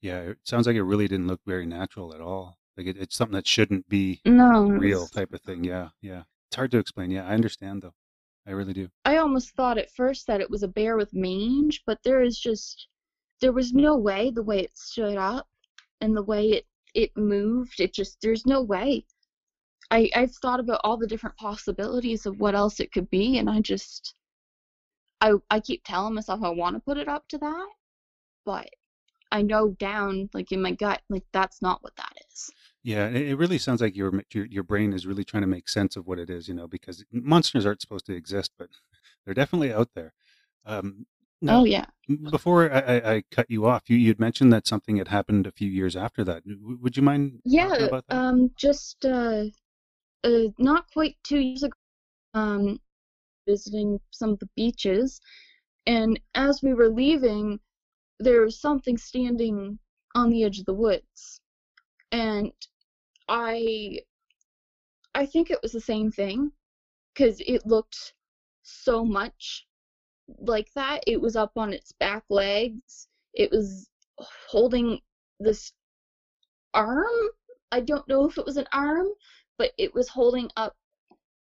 Yeah. 0.00 0.20
It 0.20 0.38
sounds 0.44 0.66
like 0.66 0.76
it 0.76 0.82
really 0.82 1.06
didn't 1.06 1.28
look 1.28 1.42
very 1.46 1.66
natural 1.66 2.14
at 2.14 2.20
all. 2.20 2.58
Like 2.76 2.86
it, 2.86 2.96
it's 2.96 3.14
something 3.14 3.34
that 3.34 3.46
shouldn't 3.46 3.88
be 3.88 4.20
No, 4.24 4.66
real 4.66 5.06
type 5.06 5.32
of 5.32 5.42
thing. 5.42 5.64
Yeah. 5.64 5.90
Yeah. 6.00 6.22
It's 6.48 6.56
hard 6.56 6.70
to 6.72 6.78
explain. 6.78 7.10
Yeah. 7.10 7.26
I 7.26 7.34
understand 7.34 7.82
though. 7.82 7.94
I 8.46 8.50
really 8.50 8.72
do. 8.72 8.88
I 9.04 9.18
almost 9.18 9.50
thought 9.54 9.78
at 9.78 9.90
first 9.90 10.26
that 10.26 10.40
it 10.40 10.50
was 10.50 10.62
a 10.62 10.68
bear 10.68 10.96
with 10.96 11.14
mange, 11.14 11.82
but 11.86 12.02
there 12.02 12.22
is 12.22 12.38
just 12.38 12.88
there 13.40 13.52
was 13.52 13.72
no 13.72 13.96
way 13.96 14.30
the 14.30 14.42
way 14.42 14.60
it 14.60 14.76
stood 14.76 15.16
up 15.16 15.48
and 16.00 16.16
the 16.16 16.22
way 16.22 16.50
it 16.50 16.66
it 16.94 17.16
moved. 17.16 17.80
It 17.80 17.92
just 17.94 18.20
there's 18.20 18.46
no 18.46 18.62
way. 18.62 19.04
I 19.90 20.10
I've 20.14 20.34
thought 20.34 20.60
about 20.60 20.80
all 20.84 20.96
the 20.96 21.06
different 21.06 21.36
possibilities 21.36 22.26
of 22.26 22.40
what 22.40 22.54
else 22.54 22.80
it 22.80 22.92
could 22.92 23.10
be, 23.10 23.38
and 23.38 23.48
I 23.48 23.60
just 23.60 24.14
I 25.20 25.34
I 25.50 25.60
keep 25.60 25.84
telling 25.84 26.14
myself 26.14 26.42
I 26.42 26.50
want 26.50 26.76
to 26.76 26.80
put 26.80 26.98
it 26.98 27.08
up 27.08 27.28
to 27.28 27.38
that, 27.38 27.68
but 28.44 28.68
I 29.30 29.42
know 29.42 29.70
down 29.72 30.30
like 30.34 30.52
in 30.52 30.62
my 30.62 30.72
gut 30.72 31.02
like 31.08 31.24
that's 31.32 31.62
not 31.62 31.82
what 31.82 31.96
that 31.96 32.12
is. 32.30 32.50
Yeah, 32.84 33.08
it, 33.08 33.28
it 33.28 33.36
really 33.36 33.58
sounds 33.58 33.80
like 33.80 33.96
your, 33.96 34.12
your 34.32 34.46
your 34.46 34.62
brain 34.64 34.92
is 34.92 35.06
really 35.06 35.24
trying 35.24 35.42
to 35.42 35.46
make 35.46 35.68
sense 35.68 35.96
of 35.96 36.06
what 36.06 36.18
it 36.18 36.28
is, 36.30 36.48
you 36.48 36.54
know, 36.54 36.66
because 36.66 37.04
monsters 37.12 37.64
aren't 37.66 37.80
supposed 37.80 38.06
to 38.06 38.14
exist, 38.14 38.52
but 38.58 38.68
they're 39.24 39.34
definitely 39.34 39.72
out 39.72 39.90
there. 39.94 40.12
Um, 40.66 41.06
now, 41.40 41.58
Oh 41.58 41.64
yeah. 41.64 41.86
before 42.30 42.72
I, 42.72 42.80
I, 42.80 43.14
I 43.16 43.22
cut 43.30 43.50
you 43.50 43.66
off, 43.66 43.88
you 43.90 43.96
you'd 43.96 44.20
mentioned 44.20 44.52
that 44.52 44.66
something 44.66 44.96
had 44.96 45.08
happened 45.08 45.46
a 45.46 45.52
few 45.52 45.68
years 45.70 45.96
after 45.96 46.24
that. 46.24 46.44
W- 46.48 46.78
Would 46.82 46.96
you 46.96 47.02
mind 47.02 47.40
talking 47.58 47.84
Yeah, 47.84 47.86
about 47.86 48.06
that? 48.08 48.22
um, 48.22 48.50
just 48.56 49.04
uh, 49.04 49.44
uh, 50.24 50.48
not 50.58 50.90
quite 50.92 51.16
two 51.24 51.40
years 51.40 51.62
ago, 51.64 51.74
um, 52.34 52.80
visiting 53.46 54.00
some 54.12 54.30
of 54.30 54.40
the 54.40 54.50
beaches, 54.56 55.20
and 55.86 56.20
as 56.34 56.62
we 56.62 56.74
were 56.74 56.90
leaving, 56.90 57.60
there 58.20 58.42
was 58.42 58.60
something 58.60 58.96
standing 58.98 59.78
on 60.14 60.30
the 60.30 60.44
edge 60.44 60.58
of 60.60 60.66
the 60.66 60.74
woods, 60.74 61.40
and 62.12 62.52
I, 63.34 63.98
I 65.14 65.24
think 65.24 65.50
it 65.50 65.58
was 65.62 65.72
the 65.72 65.80
same 65.80 66.12
thing, 66.12 66.52
because 67.14 67.40
it 67.40 67.66
looked 67.66 68.12
so 68.62 69.06
much 69.06 69.66
like 70.38 70.68
that. 70.74 71.02
It 71.06 71.18
was 71.18 71.34
up 71.34 71.52
on 71.56 71.72
its 71.72 71.92
back 71.92 72.24
legs. 72.28 73.08
It 73.32 73.50
was 73.50 73.88
holding 74.18 75.00
this 75.40 75.72
arm. 76.74 77.06
I 77.72 77.80
don't 77.80 78.06
know 78.06 78.28
if 78.28 78.36
it 78.36 78.44
was 78.44 78.58
an 78.58 78.66
arm, 78.70 79.08
but 79.56 79.72
it 79.78 79.94
was 79.94 80.08
holding 80.10 80.50
up 80.58 80.76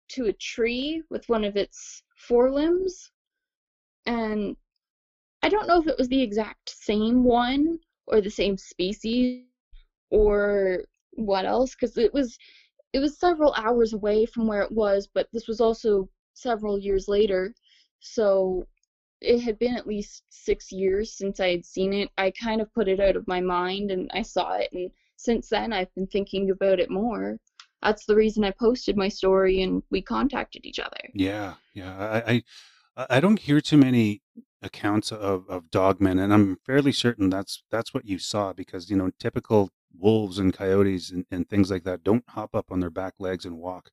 to 0.08 0.26
a 0.26 0.32
tree 0.32 1.02
with 1.08 1.28
one 1.28 1.44
of 1.44 1.56
its 1.56 2.02
forelimbs. 2.16 3.12
And 4.06 4.56
I 5.44 5.48
don't 5.48 5.68
know 5.68 5.80
if 5.80 5.86
it 5.86 5.98
was 5.98 6.08
the 6.08 6.20
exact 6.20 6.68
same 6.68 7.22
one 7.22 7.78
or 8.08 8.20
the 8.20 8.30
same 8.30 8.56
species 8.56 9.44
or 10.10 10.84
what 11.16 11.44
else 11.44 11.74
because 11.74 11.96
it 11.98 12.12
was 12.12 12.38
it 12.92 13.00
was 13.00 13.18
several 13.18 13.52
hours 13.54 13.92
away 13.92 14.26
from 14.26 14.46
where 14.46 14.62
it 14.62 14.72
was, 14.72 15.08
but 15.12 15.28
this 15.32 15.48
was 15.48 15.60
also 15.60 16.08
several 16.34 16.78
years 16.78 17.08
later. 17.08 17.54
So 18.00 18.66
it 19.20 19.40
had 19.40 19.58
been 19.58 19.76
at 19.76 19.86
least 19.86 20.22
six 20.28 20.70
years 20.70 21.12
since 21.12 21.40
I 21.40 21.50
had 21.50 21.64
seen 21.64 21.92
it. 21.92 22.10
I 22.16 22.32
kind 22.42 22.60
of 22.60 22.72
put 22.72 22.88
it 22.88 23.00
out 23.00 23.16
of 23.16 23.26
my 23.26 23.40
mind 23.40 23.90
and 23.90 24.10
I 24.14 24.22
saw 24.22 24.54
it, 24.54 24.70
and 24.72 24.90
since 25.16 25.48
then 25.48 25.72
I've 25.72 25.94
been 25.94 26.06
thinking 26.06 26.50
about 26.50 26.80
it 26.80 26.90
more. 26.90 27.38
That's 27.82 28.06
the 28.06 28.16
reason 28.16 28.44
I 28.44 28.52
posted 28.52 28.96
my 28.96 29.08
story 29.08 29.62
and 29.62 29.82
we 29.90 30.00
contacted 30.02 30.64
each 30.64 30.78
other. 30.78 31.00
Yeah, 31.14 31.54
yeah. 31.74 32.22
I, 32.26 32.32
I 32.96 33.06
I 33.10 33.20
don't 33.20 33.38
hear 33.38 33.60
too 33.60 33.76
many 33.76 34.22
accounts 34.62 35.12
of 35.12 35.48
of 35.48 35.70
dogmen, 35.70 36.22
and 36.22 36.32
I'm 36.32 36.56
fairly 36.64 36.92
certain 36.92 37.30
that's 37.30 37.62
that's 37.70 37.92
what 37.92 38.06
you 38.06 38.18
saw 38.18 38.52
because 38.52 38.90
you 38.90 38.96
know 38.96 39.10
typical 39.18 39.70
wolves 39.98 40.38
and 40.38 40.52
coyotes 40.52 41.10
and, 41.10 41.26
and 41.30 41.48
things 41.48 41.70
like 41.70 41.84
that 41.84 42.04
don't 42.04 42.24
hop 42.28 42.54
up 42.54 42.70
on 42.70 42.80
their 42.80 42.90
back 42.90 43.14
legs 43.18 43.44
and 43.44 43.58
walk, 43.58 43.90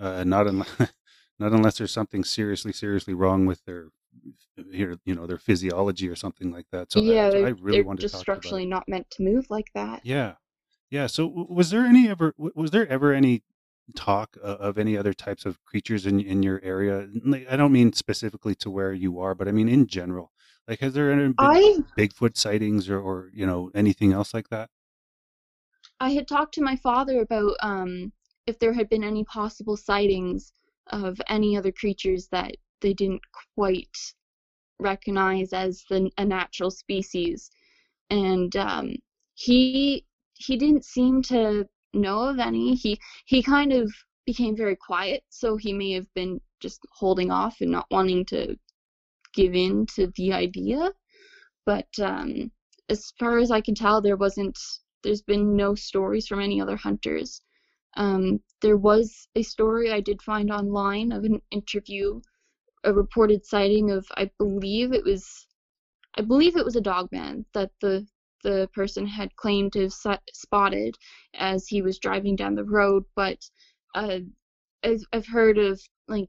uh, 0.00 0.24
not 0.24 0.46
unless 0.46 0.68
not 1.38 1.52
unless 1.52 1.78
there's 1.78 1.92
something 1.92 2.24
seriously 2.24 2.72
seriously 2.72 3.14
wrong 3.14 3.46
with 3.46 3.64
their 3.64 3.88
here 4.70 4.96
you 5.04 5.14
know 5.14 5.26
their 5.26 5.38
physiology 5.38 6.08
or 6.08 6.16
something 6.16 6.50
like 6.50 6.66
that. 6.72 6.92
So 6.92 7.00
yeah, 7.00 7.26
I, 7.26 7.30
they're, 7.30 7.54
really 7.54 7.82
they're 7.82 7.94
just 7.94 8.00
to 8.00 8.06
talk 8.06 8.10
to 8.10 8.16
about 8.16 8.20
structurally 8.20 8.66
not 8.66 8.88
meant 8.88 9.10
to 9.10 9.22
move 9.22 9.46
like 9.50 9.70
that. 9.74 10.00
Yeah, 10.04 10.34
yeah. 10.90 11.06
So 11.06 11.26
was 11.26 11.70
there 11.70 11.84
any 11.84 12.08
ever 12.08 12.34
was 12.36 12.70
there 12.70 12.88
ever 12.88 13.12
any 13.12 13.42
talk 13.94 14.36
uh, 14.42 14.46
of 14.46 14.78
any 14.78 14.96
other 14.96 15.12
types 15.12 15.44
of 15.44 15.62
creatures 15.64 16.06
in 16.06 16.20
in 16.20 16.42
your 16.42 16.60
area? 16.62 17.08
Like, 17.24 17.46
I 17.50 17.56
don't 17.56 17.72
mean 17.72 17.92
specifically 17.92 18.54
to 18.56 18.70
where 18.70 18.92
you 18.92 19.20
are, 19.20 19.34
but 19.34 19.48
I 19.48 19.52
mean 19.52 19.68
in 19.68 19.86
general. 19.86 20.32
Like, 20.66 20.80
has 20.80 20.94
there 20.94 21.14
been 21.14 21.34
I 21.36 21.80
Bigfoot 21.98 22.36
sightings 22.36 22.88
or 22.88 22.98
or 22.98 23.30
you 23.34 23.46
know 23.46 23.70
anything 23.74 24.12
else 24.12 24.32
like 24.32 24.48
that? 24.48 24.70
I 26.04 26.10
had 26.10 26.28
talked 26.28 26.52
to 26.54 26.62
my 26.62 26.76
father 26.76 27.22
about 27.22 27.56
um, 27.62 28.12
if 28.46 28.58
there 28.58 28.74
had 28.74 28.90
been 28.90 29.02
any 29.02 29.24
possible 29.24 29.74
sightings 29.74 30.52
of 30.88 31.18
any 31.28 31.56
other 31.56 31.72
creatures 31.72 32.28
that 32.28 32.54
they 32.82 32.92
didn't 32.92 33.22
quite 33.54 33.96
recognize 34.78 35.54
as 35.54 35.82
the, 35.88 36.10
a 36.18 36.24
natural 36.26 36.70
species, 36.70 37.50
and 38.10 38.54
um, 38.56 38.96
he 39.34 40.04
he 40.34 40.58
didn't 40.58 40.84
seem 40.84 41.22
to 41.22 41.66
know 41.94 42.18
of 42.24 42.38
any. 42.38 42.74
He 42.74 43.00
he 43.24 43.42
kind 43.42 43.72
of 43.72 43.90
became 44.26 44.54
very 44.54 44.76
quiet, 44.76 45.24
so 45.30 45.56
he 45.56 45.72
may 45.72 45.92
have 45.92 46.12
been 46.12 46.38
just 46.60 46.80
holding 46.92 47.30
off 47.30 47.62
and 47.62 47.70
not 47.70 47.86
wanting 47.90 48.26
to 48.26 48.56
give 49.32 49.54
in 49.54 49.86
to 49.94 50.12
the 50.16 50.34
idea. 50.34 50.92
But 51.64 51.88
um, 51.98 52.52
as 52.90 53.10
far 53.18 53.38
as 53.38 53.50
I 53.50 53.62
can 53.62 53.74
tell, 53.74 54.02
there 54.02 54.18
wasn't. 54.18 54.58
There's 55.04 55.22
been 55.22 55.54
no 55.56 55.74
stories 55.74 56.26
from 56.26 56.40
any 56.40 56.60
other 56.60 56.76
hunters. 56.76 57.42
Um, 57.96 58.40
there 58.60 58.76
was 58.76 59.28
a 59.36 59.42
story 59.42 59.92
I 59.92 60.00
did 60.00 60.20
find 60.22 60.50
online 60.50 61.12
of 61.12 61.22
an 61.24 61.40
interview, 61.52 62.20
a 62.82 62.92
reported 62.92 63.46
sighting 63.46 63.90
of 63.90 64.06
I 64.16 64.30
believe 64.38 64.92
it 64.92 65.04
was, 65.04 65.46
I 66.18 66.22
believe 66.22 66.56
it 66.56 66.64
was 66.64 66.76
a 66.76 66.80
dogman 66.80 67.46
that 67.54 67.70
the 67.80 68.06
the 68.44 68.68
person 68.74 69.06
had 69.06 69.34
claimed 69.36 69.72
to 69.72 69.82
have 69.82 70.20
spotted 70.32 70.94
as 71.34 71.66
he 71.66 71.82
was 71.82 71.98
driving 71.98 72.36
down 72.36 72.54
the 72.54 72.64
road, 72.64 73.04
but 73.16 73.38
uh, 73.94 74.18
I've, 74.84 75.02
I've 75.12 75.26
heard 75.26 75.58
of 75.58 75.80
like 76.08 76.28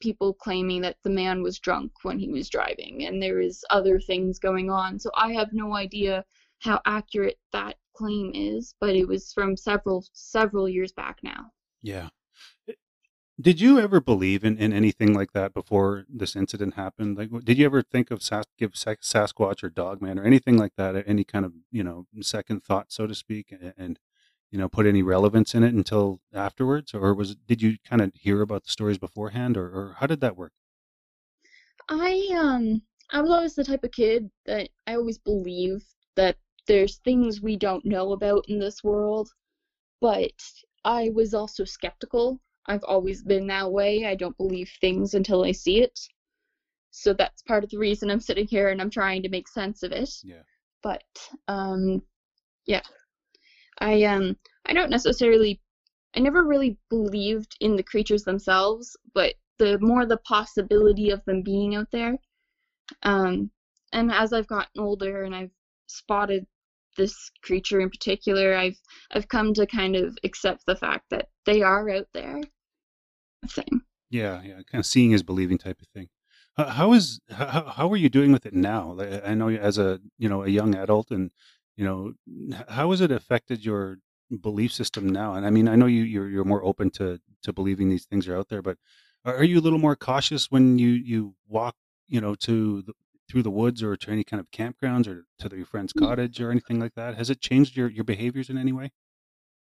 people 0.00 0.34
claiming 0.34 0.82
that 0.82 0.96
the 1.04 1.10
man 1.10 1.42
was 1.42 1.60
drunk 1.60 1.92
when 2.02 2.18
he 2.18 2.28
was 2.28 2.50
driving 2.50 3.06
and 3.06 3.22
there 3.22 3.40
is 3.40 3.64
other 3.70 4.00
things 4.00 4.38
going 4.38 4.68
on. 4.68 4.98
So 4.98 5.10
I 5.16 5.32
have 5.32 5.52
no 5.52 5.74
idea 5.74 6.24
how 6.64 6.80
accurate 6.86 7.38
that 7.52 7.76
claim 7.94 8.32
is, 8.34 8.74
but 8.80 8.96
it 8.96 9.06
was 9.06 9.32
from 9.32 9.56
several 9.56 10.04
several 10.12 10.68
years 10.68 10.92
back 10.92 11.18
now. 11.22 11.50
Yeah. 11.82 12.08
Did 13.40 13.60
you 13.60 13.80
ever 13.80 14.00
believe 14.00 14.44
in, 14.44 14.58
in 14.58 14.72
anything 14.72 15.12
like 15.12 15.32
that 15.32 15.52
before 15.52 16.04
this 16.08 16.36
incident 16.36 16.74
happened? 16.74 17.16
Like, 17.18 17.30
did 17.44 17.58
you 17.58 17.66
ever 17.66 17.82
think 17.82 18.10
of 18.12 18.22
Sas- 18.22 18.46
give 18.56 18.72
Sasquatch 18.72 19.64
or 19.64 19.70
Dogman 19.70 20.18
or 20.20 20.24
anything 20.24 20.56
like 20.56 20.74
that, 20.76 21.02
any 21.06 21.24
kind 21.24 21.44
of 21.44 21.52
you 21.70 21.82
know 21.82 22.06
second 22.20 22.62
thought, 22.64 22.92
so 22.92 23.06
to 23.06 23.14
speak, 23.14 23.52
and, 23.52 23.74
and 23.76 23.98
you 24.50 24.58
know 24.58 24.68
put 24.68 24.86
any 24.86 25.02
relevance 25.02 25.54
in 25.54 25.64
it 25.64 25.74
until 25.74 26.20
afterwards, 26.32 26.94
or 26.94 27.12
was 27.12 27.34
did 27.34 27.60
you 27.60 27.76
kind 27.84 28.00
of 28.02 28.12
hear 28.14 28.40
about 28.40 28.64
the 28.64 28.70
stories 28.70 28.98
beforehand, 28.98 29.56
or, 29.56 29.66
or 29.66 29.96
how 29.98 30.06
did 30.06 30.20
that 30.20 30.36
work? 30.36 30.52
I 31.88 32.28
um 32.32 32.82
I 33.10 33.20
was 33.20 33.30
always 33.30 33.54
the 33.54 33.64
type 33.64 33.84
of 33.84 33.92
kid 33.92 34.30
that 34.46 34.70
I 34.86 34.94
always 34.94 35.18
believe 35.18 35.84
that 36.16 36.36
there's 36.66 36.98
things 36.98 37.40
we 37.40 37.56
don't 37.56 37.84
know 37.84 38.12
about 38.12 38.44
in 38.48 38.58
this 38.58 38.82
world, 38.82 39.28
but 40.00 40.32
I 40.84 41.10
was 41.14 41.34
also 41.34 41.64
skeptical 41.64 42.40
I've 42.66 42.84
always 42.84 43.22
been 43.22 43.46
that 43.48 43.70
way. 43.70 44.06
I 44.06 44.14
don't 44.14 44.36
believe 44.36 44.70
things 44.80 45.14
until 45.14 45.44
I 45.44 45.52
see 45.52 45.82
it. 45.82 45.98
So 46.90 47.12
that's 47.12 47.42
part 47.42 47.64
of 47.64 47.70
the 47.70 47.78
reason 47.78 48.10
I'm 48.10 48.20
sitting 48.20 48.46
here 48.48 48.68
and 48.68 48.80
I'm 48.80 48.90
trying 48.90 49.22
to 49.22 49.28
make 49.28 49.48
sense 49.48 49.82
of 49.82 49.92
it. 49.92 50.10
Yeah. 50.22 50.42
But 50.82 51.02
um 51.48 52.02
yeah. 52.66 52.82
I 53.80 54.04
um 54.04 54.36
I 54.66 54.72
don't 54.72 54.90
necessarily 54.90 55.60
I 56.16 56.20
never 56.20 56.44
really 56.44 56.78
believed 56.90 57.56
in 57.60 57.76
the 57.76 57.82
creatures 57.82 58.22
themselves, 58.22 58.96
but 59.14 59.34
the 59.58 59.78
more 59.80 60.06
the 60.06 60.18
possibility 60.18 61.10
of 61.10 61.24
them 61.24 61.42
being 61.42 61.74
out 61.74 61.90
there. 61.90 62.16
Um 63.02 63.50
and 63.92 64.10
as 64.10 64.32
I've 64.32 64.46
gotten 64.46 64.80
older 64.80 65.24
and 65.24 65.34
I've 65.34 65.50
spotted 65.86 66.46
this 66.96 67.30
creature 67.42 67.80
in 67.80 67.90
particular, 67.90 68.54
I've 68.54 68.78
I've 69.12 69.28
come 69.28 69.54
to 69.54 69.66
kind 69.66 69.96
of 69.96 70.16
accept 70.24 70.64
the 70.66 70.76
fact 70.76 71.10
that 71.10 71.28
they 71.46 71.62
are 71.62 71.88
out 71.90 72.08
there 72.12 72.40
thing. 73.48 73.82
Yeah, 74.10 74.42
yeah, 74.42 74.60
kind 74.70 74.80
of 74.80 74.86
seeing 74.86 75.12
is 75.12 75.22
believing 75.22 75.58
type 75.58 75.80
of 75.80 75.88
thing. 75.88 76.08
How 76.56 76.92
is 76.92 77.20
how, 77.30 77.64
how 77.76 77.92
are 77.92 77.96
you 77.96 78.08
doing 78.08 78.32
with 78.32 78.46
it 78.46 78.54
now? 78.54 78.96
I 79.24 79.34
know 79.34 79.48
as 79.48 79.78
a 79.78 80.00
you 80.18 80.28
know 80.28 80.44
a 80.44 80.48
young 80.48 80.74
adult, 80.74 81.10
and 81.10 81.30
you 81.76 81.84
know 81.84 82.12
how 82.68 82.90
has 82.90 83.00
it 83.00 83.10
affected 83.10 83.64
your 83.64 83.98
belief 84.40 84.72
system 84.72 85.08
now? 85.08 85.34
And 85.34 85.46
I 85.46 85.50
mean, 85.50 85.68
I 85.68 85.76
know 85.76 85.86
you 85.86 86.02
you're 86.02 86.28
you're 86.28 86.44
more 86.44 86.64
open 86.64 86.90
to 86.92 87.20
to 87.42 87.52
believing 87.52 87.88
these 87.88 88.04
things 88.04 88.28
are 88.28 88.36
out 88.36 88.48
there, 88.48 88.62
but 88.62 88.78
uh, 89.26 89.32
are 89.32 89.44
you 89.44 89.58
a 89.58 89.62
little 89.62 89.78
more 89.78 89.96
cautious 89.96 90.50
when 90.50 90.78
you 90.78 90.90
you 90.90 91.34
walk 91.48 91.74
you 92.06 92.20
know 92.20 92.34
to 92.36 92.82
the, 92.82 92.92
through 93.30 93.42
the 93.42 93.50
woods 93.50 93.82
or 93.82 93.96
to 93.96 94.10
any 94.10 94.24
kind 94.24 94.40
of 94.40 94.50
campgrounds 94.50 95.06
or 95.06 95.24
to 95.38 95.56
your 95.56 95.66
friend's 95.66 95.92
mm. 95.92 96.00
cottage 96.00 96.40
or 96.40 96.50
anything 96.50 96.78
like 96.78 96.94
that? 96.94 97.16
Has 97.16 97.30
it 97.30 97.40
changed 97.40 97.76
your 97.76 97.88
your 97.88 98.04
behaviors 98.04 98.50
in 98.50 98.58
any 98.58 98.72
way? 98.72 98.92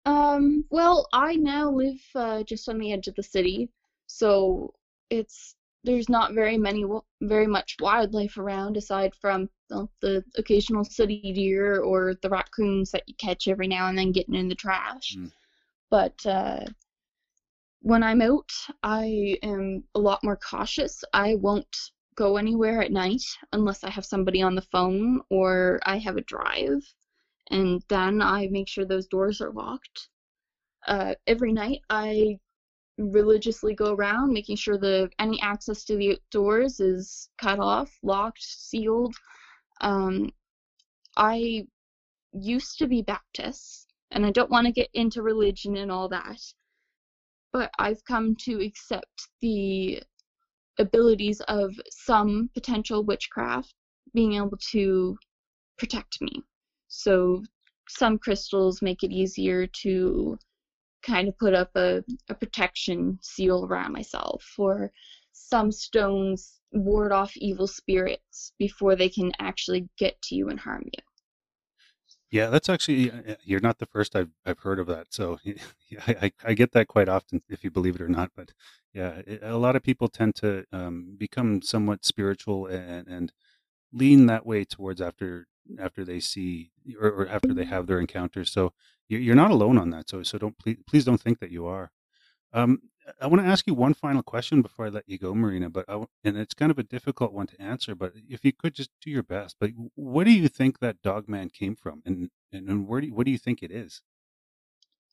Um, 0.05 0.65
well, 0.69 1.07
I 1.13 1.35
now 1.35 1.69
live 1.69 2.01
uh, 2.15 2.43
just 2.43 2.67
on 2.69 2.79
the 2.79 2.91
edge 2.91 3.07
of 3.07 3.15
the 3.15 3.23
city, 3.23 3.69
so 4.07 4.73
it's 5.09 5.55
there's 5.83 6.09
not 6.09 6.33
very 6.33 6.57
many 6.57 6.85
very 7.21 7.47
much 7.47 7.75
wildlife 7.79 8.37
around 8.37 8.77
aside 8.77 9.13
from 9.15 9.49
the, 9.69 9.87
the 10.01 10.23
occasional 10.37 10.83
city 10.83 11.31
deer 11.33 11.81
or 11.81 12.15
the 12.21 12.29
raccoons 12.29 12.91
that 12.91 13.03
you 13.07 13.15
catch 13.15 13.47
every 13.47 13.67
now 13.67 13.87
and 13.87 13.97
then 13.97 14.11
getting 14.11 14.35
in 14.35 14.47
the 14.47 14.55
trash. 14.55 15.15
Mm. 15.17 15.31
But 15.89 16.25
uh, 16.25 16.65
when 17.81 18.03
I'm 18.03 18.21
out, 18.21 18.51
I 18.83 19.37
am 19.43 19.83
a 19.95 19.99
lot 19.99 20.23
more 20.23 20.37
cautious. 20.37 21.03
I 21.13 21.35
won't 21.35 21.75
go 22.15 22.37
anywhere 22.37 22.81
at 22.81 22.91
night 22.91 23.23
unless 23.53 23.83
I 23.83 23.89
have 23.89 24.05
somebody 24.05 24.41
on 24.41 24.55
the 24.55 24.61
phone 24.61 25.21
or 25.29 25.79
I 25.85 25.97
have 25.97 26.17
a 26.17 26.21
drive 26.21 26.83
and 27.49 27.83
then 27.89 28.21
I 28.21 28.47
make 28.47 28.67
sure 28.67 28.85
those 28.85 29.07
doors 29.07 29.41
are 29.41 29.51
locked. 29.51 30.09
Uh, 30.87 31.15
every 31.27 31.53
night 31.53 31.79
I 31.89 32.39
religiously 32.97 33.73
go 33.73 33.93
around 33.93 34.33
making 34.33 34.55
sure 34.55 34.77
the 34.77 35.09
any 35.19 35.41
access 35.41 35.83
to 35.85 35.95
the 35.95 36.19
doors 36.31 36.79
is 36.79 37.29
cut 37.37 37.59
off, 37.59 37.97
locked, 38.03 38.41
sealed. 38.41 39.15
Um, 39.81 40.31
I 41.17 41.65
used 42.33 42.77
to 42.79 42.87
be 42.87 43.01
Baptist, 43.01 43.93
and 44.11 44.25
I 44.25 44.31
don't 44.31 44.51
want 44.51 44.67
to 44.67 44.73
get 44.73 44.89
into 44.93 45.21
religion 45.21 45.77
and 45.77 45.91
all 45.91 46.07
that, 46.09 46.41
but 47.51 47.71
I've 47.79 48.03
come 48.05 48.35
to 48.45 48.61
accept 48.61 49.29
the 49.41 50.01
abilities 50.79 51.41
of 51.47 51.73
some 51.89 52.49
potential 52.53 53.03
witchcraft 53.03 53.73
being 54.13 54.33
able 54.33 54.57
to 54.71 55.17
protect 55.77 56.21
me. 56.21 56.43
So 56.87 57.43
some 57.89 58.17
crystals 58.17 58.81
make 58.81 59.03
it 59.03 59.11
easier 59.11 59.67
to 59.83 60.37
kind 61.03 61.27
of 61.27 61.37
put 61.37 61.53
up 61.53 61.71
a, 61.75 62.03
a 62.29 62.35
protection 62.35 63.17
seal 63.21 63.65
around 63.65 63.91
myself, 63.91 64.45
or 64.57 64.91
some 65.33 65.71
stones 65.71 66.59
ward 66.71 67.11
off 67.11 67.31
evil 67.35 67.67
spirits 67.67 68.53
before 68.59 68.95
they 68.95 69.09
can 69.09 69.31
actually 69.39 69.89
get 69.97 70.21
to 70.23 70.35
you 70.35 70.49
and 70.49 70.59
harm 70.59 70.83
you. 70.85 71.03
Yeah, 72.31 72.47
that's 72.49 72.69
actually 72.69 73.11
you're 73.43 73.59
not 73.59 73.79
the 73.79 73.85
first 73.85 74.15
I've 74.15 74.29
I've 74.45 74.59
heard 74.59 74.79
of 74.79 74.87
that. 74.87 75.13
So 75.13 75.39
I 76.07 76.31
I 76.43 76.53
get 76.53 76.71
that 76.73 76.87
quite 76.87 77.09
often, 77.09 77.41
if 77.49 77.63
you 77.63 77.71
believe 77.71 77.95
it 77.95 78.01
or 78.01 78.07
not. 78.09 78.31
But 78.35 78.53
yeah, 78.93 79.21
it, 79.27 79.41
a 79.43 79.57
lot 79.57 79.75
of 79.75 79.83
people 79.83 80.07
tend 80.07 80.35
to 80.37 80.65
um, 80.71 81.15
become 81.17 81.61
somewhat 81.61 82.05
spiritual 82.05 82.67
and 82.67 83.07
and 83.07 83.33
lean 83.93 84.27
that 84.27 84.45
way 84.45 84.65
towards 84.65 85.01
after 85.01 85.47
after 85.79 86.05
they 86.05 86.19
see 86.21 86.71
or, 87.01 87.09
or 87.11 87.27
after 87.29 87.53
they 87.53 87.65
have 87.65 87.87
their 87.87 87.99
encounters. 87.99 88.51
So 88.51 88.73
you're 89.09 89.35
not 89.35 89.51
alone 89.51 89.77
on 89.77 89.91
that. 89.91 90.09
So 90.09 90.23
so 90.23 90.37
don't 90.37 90.57
please, 90.59 90.77
please 90.87 91.05
don't 91.05 91.21
think 91.21 91.39
that 91.41 91.51
you 91.51 91.65
are. 91.67 91.91
Um, 92.53 92.81
I 93.19 93.27
want 93.27 93.43
to 93.43 93.49
ask 93.49 93.65
you 93.67 93.73
one 93.73 93.93
final 93.93 94.23
question 94.23 94.61
before 94.61 94.85
I 94.85 94.89
let 94.89 95.07
you 95.07 95.17
go, 95.17 95.33
Marina. 95.33 95.69
But 95.69 95.85
I, 95.87 96.03
and 96.23 96.37
it's 96.37 96.53
kind 96.53 96.71
of 96.71 96.79
a 96.79 96.83
difficult 96.83 97.33
one 97.33 97.47
to 97.47 97.61
answer. 97.61 97.95
But 97.95 98.13
if 98.29 98.45
you 98.45 98.53
could 98.53 98.73
just 98.73 98.91
do 99.01 99.09
your 99.09 99.23
best. 99.23 99.55
But 99.59 99.71
what 99.95 100.25
do 100.25 100.31
you 100.31 100.47
think 100.47 100.79
that 100.79 101.01
dog 101.01 101.27
man 101.27 101.49
came 101.49 101.75
from, 101.75 102.01
and 102.05 102.29
and, 102.51 102.69
and 102.69 102.87
where 102.87 103.01
do 103.01 103.07
you, 103.07 103.13
what 103.13 103.25
do 103.25 103.31
you 103.31 103.37
think 103.37 103.63
it 103.63 103.71
is? 103.71 104.01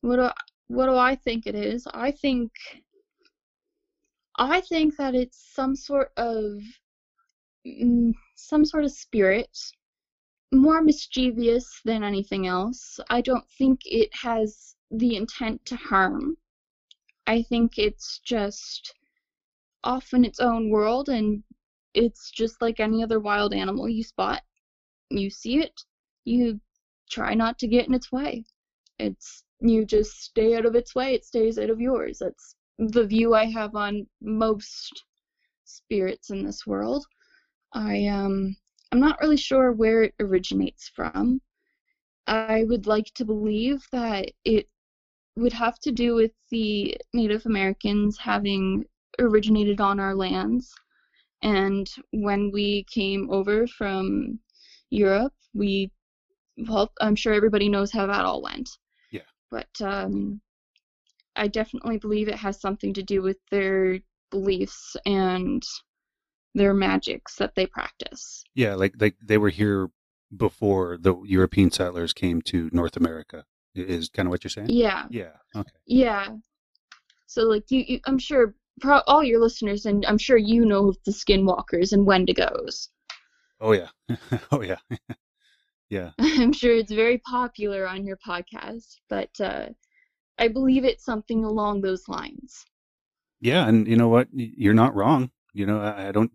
What 0.01 0.16
do 0.16 0.22
I, 0.22 0.33
what 0.68 0.87
do 0.87 0.96
I 0.96 1.14
think 1.14 1.46
it 1.46 1.55
is? 1.55 1.87
I 1.92 2.11
think 2.11 2.53
I 4.37 4.61
think 4.61 4.96
that 4.96 5.14
it's 5.14 5.53
some 5.55 5.74
sort 5.74 6.12
of 6.16 6.61
mm, 7.66 8.12
some 8.37 8.64
sort 8.64 8.85
of 8.85 8.92
spirit 8.92 9.51
more 10.53 10.83
mischievous 10.83 11.81
than 11.85 12.03
anything 12.03 12.46
else. 12.46 13.01
I 13.11 13.20
don't 13.20 13.48
think 13.59 13.81
it 13.85 14.11
has 14.14 14.77
the 14.90 15.16
intent 15.16 15.64
to 15.66 15.77
harm. 15.77 16.37
I 17.29 17.43
think 17.43 17.79
it's 17.79 18.21
just 18.25 18.95
off 19.85 20.14
in 20.14 20.25
its 20.25 20.41
own 20.41 20.71
world 20.71 21.11
and 21.11 21.45
it's 21.93 22.31
just 22.31 22.62
like 22.62 22.81
any 22.81 23.03
other 23.03 23.21
wild 23.21 23.53
animal 23.53 23.87
you 23.87 24.03
spot. 24.03 24.43
You 25.11 25.29
see 25.29 25.59
it, 25.59 25.79
you 26.25 26.59
try 27.11 27.35
not 27.35 27.59
to 27.59 27.69
get 27.69 27.87
in 27.87 27.93
its 27.93 28.11
way. 28.11 28.47
It's 28.99 29.45
you 29.61 29.85
just 29.85 30.23
stay 30.23 30.57
out 30.57 30.64
of 30.64 30.75
its 30.75 30.95
way, 30.95 31.12
it 31.12 31.25
stays 31.27 31.59
out 31.59 31.69
of 31.69 31.83
yours. 31.83 32.21
That's 32.21 32.57
the 32.79 33.07
view 33.07 33.35
I 33.35 33.45
have 33.45 33.75
on 33.75 34.07
most 34.23 35.05
spirits 35.64 36.31
in 36.31 36.45
this 36.45 36.67
world. 36.67 37.05
I 37.75 38.07
um 38.07 38.57
I'm 38.91 39.01
not 39.01 39.21
really 39.21 39.37
sure 39.37 39.73
where 39.73 40.05
it 40.05 40.14
originates 40.19 40.88
from. 40.88 41.43
I 42.27 42.64
would 42.64 42.87
like 42.87 43.12
to 43.17 43.27
believe 43.27 43.87
that 43.93 44.31
it 44.47 44.71
would 45.38 45.53
have 45.53 45.79
to 45.81 45.92
do 45.92 46.14
with 46.14 46.33
the 46.51 46.96
Native 47.12 47.46
Americans 47.46 48.18
having 48.18 48.85
originated 49.18 49.81
on 49.81 50.01
our 50.01 50.14
lands. 50.14 50.72
And 51.42 51.88
when 52.12 52.51
we 52.53 52.85
came 52.92 53.31
over 53.31 53.66
from 53.66 54.40
Europe, 54.90 55.35
we, 55.55 55.90
well, 56.57 56.92
I'm 57.01 57.14
sure 57.14 57.33
everybody 57.33 57.68
knows 57.68 57.92
how 57.92 58.07
that 58.07 58.24
all 58.24 58.42
went. 58.42 58.68
Yeah. 59.11 59.22
But 59.51 59.68
um, 59.81 60.40
I 61.37 61.48
definitely 61.48 61.98
believe 61.98 62.29
it 62.29 62.35
has 62.35 62.61
something 62.61 62.92
to 62.94 63.03
do 63.03 63.22
with 63.22 63.38
their 63.51 64.01
beliefs 64.31 64.96
and 65.07 65.62
their 66.55 66.74
magics 66.74 67.37
that 67.37 67.55
they 67.55 67.66
practice. 67.66 68.44
Yeah, 68.55 68.74
like 68.74 68.94
like 68.98 69.16
they 69.22 69.38
were 69.38 69.51
here 69.51 69.90
before 70.37 70.98
the 71.01 71.14
European 71.22 71.70
settlers 71.70 72.12
came 72.12 72.42
to 72.42 72.68
North 72.72 72.96
America. 72.96 73.44
Is 73.79 74.09
kind 74.09 74.27
of 74.27 74.31
what 74.31 74.45
you're 74.45 74.51
saying? 74.51 74.69
Yeah. 74.71 75.07
Yeah. 75.11 75.33
Okay. 75.57 75.71
Yeah. 75.87 76.29
So 77.27 77.43
like 77.43 77.71
you, 77.71 77.85
you 77.87 78.01
I'm 78.05 78.19
sure 78.19 78.55
pro- 78.81 79.03
all 79.07 79.23
your 79.23 79.41
listeners 79.41 79.87
and 79.87 80.05
I'm 80.07 80.19
sure 80.19 80.37
you 80.37 80.64
know 80.64 80.88
of 80.88 80.99
the 81.05 81.12
skinwalkers 81.12 81.93
and 81.93 82.07
Wendigos. 82.07 82.88
Oh 83.61 83.73
yeah. 83.73 83.88
oh 84.53 84.62
yeah. 84.62 84.79
yeah. 85.91 86.11
I'm 86.19 86.53
sure 86.53 86.75
it's 86.75 86.93
very 86.93 87.19
popular 87.19 87.87
on 87.87 88.07
your 88.07 88.19
podcast, 88.27 88.97
but 89.09 89.31
uh, 89.41 89.67
I 90.38 90.49
believe 90.49 90.85
it's 90.85 91.05
something 91.05 91.45
along 91.45 91.81
those 91.81 92.09
lines. 92.09 92.64
Yeah, 93.41 93.69
and 93.69 93.87
you 93.87 93.97
know 93.97 94.09
what? 94.09 94.29
You're 94.33 94.75
not 94.75 94.95
wrong. 94.95 95.31
You 95.53 95.67
know, 95.67 95.81
I, 95.81 96.09
I 96.09 96.12
don't 96.12 96.31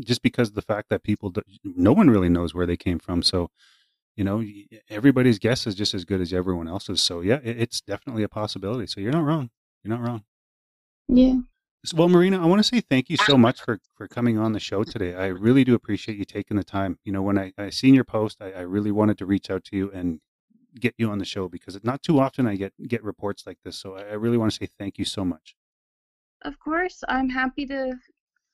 just 0.00 0.22
because 0.22 0.48
of 0.48 0.54
the 0.54 0.62
fact 0.62 0.88
that 0.90 1.02
people, 1.02 1.32
no 1.64 1.92
one 1.92 2.10
really 2.10 2.28
knows 2.28 2.54
where 2.54 2.66
they 2.66 2.76
came 2.76 2.98
from. 2.98 3.22
So, 3.22 3.50
you 4.16 4.24
know, 4.24 4.42
everybody's 4.88 5.38
guess 5.38 5.66
is 5.66 5.74
just 5.74 5.94
as 5.94 6.04
good 6.04 6.20
as 6.20 6.32
everyone 6.32 6.68
else's. 6.68 7.02
So, 7.02 7.20
yeah, 7.20 7.38
it, 7.44 7.60
it's 7.60 7.80
definitely 7.80 8.22
a 8.22 8.28
possibility. 8.28 8.86
So, 8.86 9.00
you're 9.00 9.12
not 9.12 9.24
wrong. 9.24 9.50
You're 9.84 9.96
not 9.96 10.06
wrong. 10.06 10.24
Yeah. 11.06 11.36
So, 11.84 11.98
well, 11.98 12.08
Marina, 12.08 12.42
I 12.42 12.46
want 12.46 12.58
to 12.58 12.64
say 12.64 12.80
thank 12.80 13.10
you 13.10 13.16
so 13.18 13.36
much 13.36 13.62
for 13.62 13.78
for 13.94 14.08
coming 14.08 14.38
on 14.38 14.52
the 14.52 14.58
show 14.58 14.82
today. 14.82 15.14
I 15.14 15.26
really 15.26 15.62
do 15.62 15.74
appreciate 15.74 16.18
you 16.18 16.24
taking 16.24 16.56
the 16.56 16.64
time. 16.64 16.98
You 17.04 17.12
know, 17.12 17.22
when 17.22 17.38
I 17.38 17.52
I 17.58 17.70
seen 17.70 17.94
your 17.94 18.04
post, 18.04 18.38
I, 18.40 18.52
I 18.52 18.60
really 18.60 18.90
wanted 18.90 19.18
to 19.18 19.26
reach 19.26 19.50
out 19.50 19.64
to 19.64 19.76
you 19.76 19.90
and 19.92 20.20
get 20.80 20.94
you 20.98 21.10
on 21.10 21.18
the 21.18 21.24
show 21.24 21.48
because 21.48 21.78
not 21.84 22.02
too 22.02 22.18
often 22.18 22.46
I 22.46 22.56
get 22.56 22.72
get 22.88 23.04
reports 23.04 23.46
like 23.46 23.58
this. 23.64 23.76
So, 23.76 23.96
I, 23.96 24.00
I 24.00 24.14
really 24.14 24.38
want 24.38 24.50
to 24.52 24.56
say 24.56 24.68
thank 24.78 24.98
you 24.98 25.04
so 25.04 25.24
much. 25.24 25.54
Of 26.42 26.58
course, 26.58 27.04
I'm 27.08 27.28
happy 27.28 27.66
to 27.66 27.94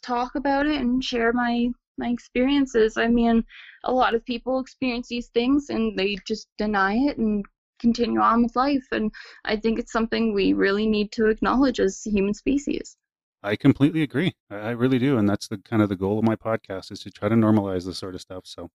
talk 0.03 0.35
about 0.35 0.67
it 0.67 0.81
and 0.81 1.03
share 1.03 1.33
my 1.33 1.71
my 1.99 2.09
experiences. 2.09 2.97
I 2.97 3.09
mean, 3.09 3.45
a 3.85 3.93
lot 3.93 4.15
of 4.15 4.25
people 4.25 4.61
experience 4.61 5.09
these 5.09 5.29
things 5.29 5.71
and 5.71 5.99
they 5.99 6.17
just 6.27 6.49
deny 6.59 6.95
it 6.95 7.19
and 7.19 7.45
continue 7.81 8.21
on 8.21 8.45
with 8.45 8.55
life 8.55 8.87
and 8.93 9.11
I 9.45 9.57
think 9.57 9.79
it's 9.79 9.91
something 9.91 10.33
we 10.33 10.53
really 10.53 10.87
need 10.87 11.11
to 11.13 11.27
acknowledge 11.27 11.81
as 11.81 12.03
human 12.05 12.33
species. 12.33 12.97
I 13.43 13.57
completely 13.57 14.03
agree. 14.03 14.35
I 14.51 14.71
really 14.71 15.01
do, 15.01 15.19
and 15.19 15.29
that's 15.29 15.49
the 15.49 15.59
kind 15.59 15.83
of 15.83 15.89
the 15.89 15.97
goal 15.97 16.19
of 16.19 16.25
my 16.25 16.37
podcast 16.37 16.93
is 16.93 17.01
to 17.01 17.11
try 17.11 17.29
to 17.29 17.35
normalize 17.35 17.85
this 17.85 17.99
sort 17.99 18.15
of 18.15 18.21
stuff. 18.21 18.47
So, 18.47 18.71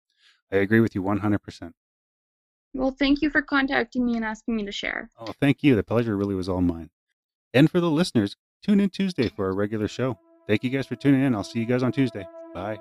I 0.52 0.58
agree 0.58 0.82
with 0.82 0.94
you 0.94 1.02
100%. 1.02 1.72
Well, 2.74 2.92
thank 2.92 3.22
you 3.22 3.30
for 3.30 3.42
contacting 3.42 4.06
me 4.06 4.16
and 4.16 4.26
asking 4.26 4.58
me 4.58 4.66
to 4.66 4.72
share. 4.72 5.10
Oh, 5.18 5.34
thank 5.40 5.64
you. 5.64 5.76
The 5.76 5.84
pleasure 5.84 6.18
really 6.18 6.36
was 6.36 6.50
all 6.50 6.62
mine. 6.62 6.90
And 7.54 7.72
for 7.72 7.80
the 7.80 7.90
listeners, 7.90 8.36
tune 8.62 8.80
in 8.80 8.90
Tuesday 8.90 9.30
for 9.30 9.46
our 9.46 9.54
regular 9.54 9.88
show. 9.88 10.20
Thank 10.48 10.64
you 10.64 10.70
guys 10.70 10.86
for 10.86 10.96
tuning 10.96 11.24
in. 11.24 11.34
I'll 11.34 11.44
see 11.44 11.60
you 11.60 11.66
guys 11.66 11.82
on 11.82 11.92
Tuesday. 11.92 12.26
Bye. 12.54 12.78